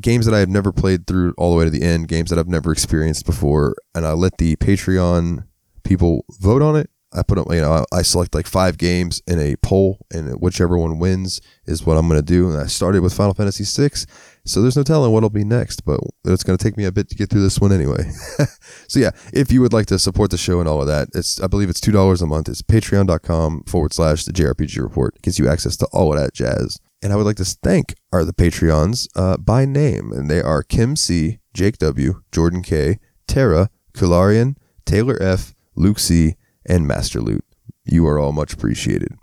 games 0.00 0.26
that 0.26 0.34
I 0.34 0.38
have 0.38 0.48
never 0.48 0.72
played 0.72 1.06
through 1.06 1.34
all 1.36 1.52
the 1.52 1.58
way 1.58 1.64
to 1.64 1.70
the 1.70 1.82
end, 1.82 2.08
games 2.08 2.30
that 2.30 2.38
I've 2.38 2.48
never 2.48 2.72
experienced 2.72 3.26
before, 3.26 3.76
and 3.94 4.06
I 4.06 4.12
let 4.12 4.38
the 4.38 4.56
Patreon 4.56 5.44
people 5.84 6.24
vote 6.40 6.62
on 6.62 6.76
it. 6.76 6.88
I 7.14 7.22
put 7.22 7.36
up, 7.36 7.46
you 7.50 7.60
know, 7.60 7.84
I 7.92 8.00
select 8.00 8.34
like 8.34 8.46
five 8.46 8.78
games 8.78 9.20
in 9.26 9.38
a 9.38 9.56
poll, 9.56 10.06
and 10.10 10.40
whichever 10.40 10.78
one 10.78 10.98
wins 10.98 11.40
is 11.66 11.84
what 11.84 11.98
I'm 11.98 12.08
going 12.08 12.18
to 12.18 12.24
do. 12.24 12.48
And 12.48 12.58
I 12.58 12.66
started 12.66 13.02
with 13.02 13.12
Final 13.12 13.34
Fantasy 13.34 13.64
VI, 13.64 14.06
so 14.44 14.60
there's 14.60 14.76
no 14.76 14.82
telling 14.82 15.12
what'll 15.12 15.30
be 15.30 15.44
next, 15.44 15.84
but 15.84 16.00
it's 16.24 16.42
going 16.42 16.58
to 16.58 16.62
take 16.62 16.76
me 16.76 16.84
a 16.84 16.92
bit 16.92 17.08
to 17.08 17.14
get 17.14 17.30
through 17.30 17.42
this 17.42 17.60
one 17.60 17.72
anyway. 17.72 18.10
so 18.88 18.98
yeah, 18.98 19.10
if 19.32 19.52
you 19.52 19.60
would 19.60 19.72
like 19.72 19.86
to 19.86 19.98
support 19.98 20.30
the 20.30 20.36
show 20.36 20.58
and 20.58 20.68
all 20.68 20.80
of 20.80 20.88
that, 20.88 21.08
it's 21.14 21.40
I 21.40 21.46
believe 21.46 21.70
it's 21.70 21.80
two 21.80 21.92
dollars 21.92 22.22
a 22.22 22.26
month. 22.26 22.48
It's 22.48 22.62
patreon.com 22.62 23.64
forward 23.64 23.92
slash 23.92 24.24
the 24.24 24.32
JRPG 24.32 24.82
report. 24.82 25.20
Gives 25.22 25.38
you 25.38 25.48
access 25.48 25.76
to 25.78 25.86
all 25.92 26.12
of 26.12 26.18
that 26.18 26.34
jazz. 26.34 26.78
And 27.02 27.12
I 27.12 27.16
would 27.16 27.26
like 27.26 27.36
to 27.36 27.44
thank 27.44 27.94
our 28.12 28.24
the 28.24 28.32
Patreons 28.32 29.08
uh, 29.16 29.36
by 29.36 29.64
name, 29.64 30.12
and 30.12 30.30
they 30.30 30.40
are 30.40 30.62
Kim 30.62 30.94
C, 30.94 31.38
Jake 31.52 31.78
W, 31.78 32.22
Jordan 32.30 32.62
K, 32.62 32.98
Tara, 33.26 33.70
Kularian, 33.92 34.56
Taylor 34.84 35.20
F, 35.20 35.54
Luke 35.74 35.98
C, 35.98 36.36
and 36.64 36.86
Master 36.86 37.20
Loot. 37.20 37.44
You 37.84 38.06
are 38.06 38.18
all 38.18 38.32
much 38.32 38.52
appreciated. 38.52 39.16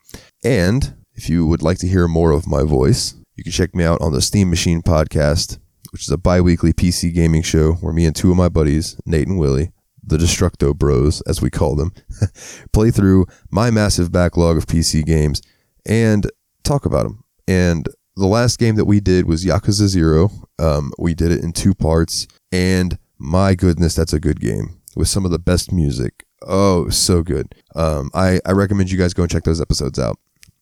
And 0.43 0.95
if 1.13 1.29
you 1.29 1.45
would 1.45 1.61
like 1.61 1.77
to 1.79 1.87
hear 1.87 2.07
more 2.07 2.31
of 2.31 2.47
my 2.47 2.63
voice, 2.63 3.15
you 3.39 3.43
can 3.43 3.53
check 3.53 3.73
me 3.73 3.85
out 3.85 4.01
on 4.01 4.11
the 4.11 4.21
Steam 4.21 4.49
Machine 4.49 4.81
podcast, 4.81 5.59
which 5.91 6.01
is 6.01 6.09
a 6.09 6.17
bi 6.17 6.41
weekly 6.41 6.73
PC 6.73 7.13
gaming 7.13 7.41
show 7.41 7.71
where 7.75 7.93
me 7.93 8.05
and 8.05 8.13
two 8.13 8.31
of 8.31 8.35
my 8.35 8.49
buddies, 8.49 8.99
Nate 9.05 9.29
and 9.29 9.39
Willie, 9.39 9.71
the 10.03 10.17
Destructo 10.17 10.77
Bros, 10.77 11.21
as 11.21 11.41
we 11.41 11.49
call 11.49 11.77
them, 11.77 11.93
play 12.73 12.91
through 12.91 13.27
my 13.49 13.71
massive 13.71 14.11
backlog 14.11 14.57
of 14.57 14.65
PC 14.65 15.05
games 15.05 15.41
and 15.85 16.29
talk 16.63 16.85
about 16.85 17.03
them. 17.03 17.23
And 17.47 17.87
the 18.17 18.27
last 18.27 18.59
game 18.59 18.75
that 18.75 18.83
we 18.83 18.99
did 18.99 19.25
was 19.25 19.45
Yakuza 19.45 19.87
Zero. 19.87 20.31
Um, 20.59 20.91
we 20.99 21.13
did 21.13 21.31
it 21.31 21.41
in 21.41 21.53
two 21.53 21.73
parts, 21.73 22.27
and 22.51 22.99
my 23.17 23.55
goodness, 23.55 23.95
that's 23.95 24.11
a 24.11 24.19
good 24.19 24.41
game 24.41 24.81
with 24.97 25.07
some 25.07 25.23
of 25.23 25.31
the 25.31 25.39
best 25.39 25.71
music. 25.71 26.25
Oh, 26.41 26.89
so 26.89 27.23
good. 27.23 27.55
Um, 27.73 28.09
I, 28.13 28.41
I 28.45 28.51
recommend 28.51 28.91
you 28.91 28.97
guys 28.97 29.13
go 29.13 29.23
and 29.23 29.31
check 29.31 29.45
those 29.45 29.61
episodes 29.61 29.97
out 29.97 30.17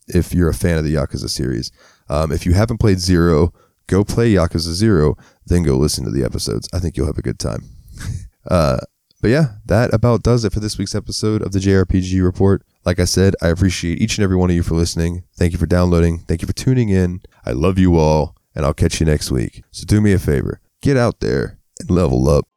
if 0.08 0.34
you're 0.34 0.50
a 0.50 0.54
fan 0.54 0.78
of 0.78 0.84
the 0.84 0.96
Yakuza 0.96 1.30
series. 1.30 1.72
Um, 2.10 2.32
if 2.32 2.46
you 2.46 2.54
haven't 2.54 2.80
played 2.80 3.00
Zero, 3.00 3.54
go 3.88 4.04
play 4.04 4.34
Yakuza 4.34 4.74
Zero, 4.74 5.18
then 5.46 5.64
go 5.64 5.78
listen 5.78 6.06
to 6.06 6.12
the 6.12 6.24
episodes. 6.24 6.70
I 6.74 6.80
think 6.80 6.96
you'll 6.96 7.08
have 7.08 7.18
a 7.18 7.24
good 7.24 7.40
time. 7.40 7.64
uh, 8.50 8.80
but 9.22 9.30
yeah, 9.30 9.54
that 9.66 9.94
about 9.94 10.24
does 10.24 10.46
it 10.46 10.54
for 10.54 10.60
this 10.60 10.78
week's 10.78 10.96
episode 10.96 11.42
of 11.42 11.52
the 11.52 11.60
JRPG 11.60 12.24
Report. 12.24 12.64
Like 12.86 13.00
I 13.00 13.06
said, 13.06 13.36
I 13.42 13.48
appreciate 13.50 14.02
each 14.02 14.18
and 14.18 14.24
every 14.24 14.38
one 14.38 14.50
of 14.50 14.56
you 14.56 14.64
for 14.64 14.76
listening. 14.76 15.24
Thank 15.36 15.52
you 15.52 15.58
for 15.58 15.66
downloading. 15.66 16.20
Thank 16.20 16.42
you 16.42 16.48
for 16.48 16.54
tuning 16.54 16.90
in. 16.90 17.22
I 17.46 17.52
love 17.52 17.78
you 17.78 17.98
all, 17.98 18.36
and 18.56 18.66
I'll 18.66 18.74
catch 18.74 19.00
you 19.00 19.06
next 19.06 19.32
week. 19.32 19.64
So 19.72 19.86
do 19.86 20.00
me 20.00 20.14
a 20.14 20.20
favor 20.20 20.62
get 20.82 20.98
out 20.98 21.20
there 21.20 21.60
and 21.80 21.90
level 21.90 22.30
up. 22.30 22.48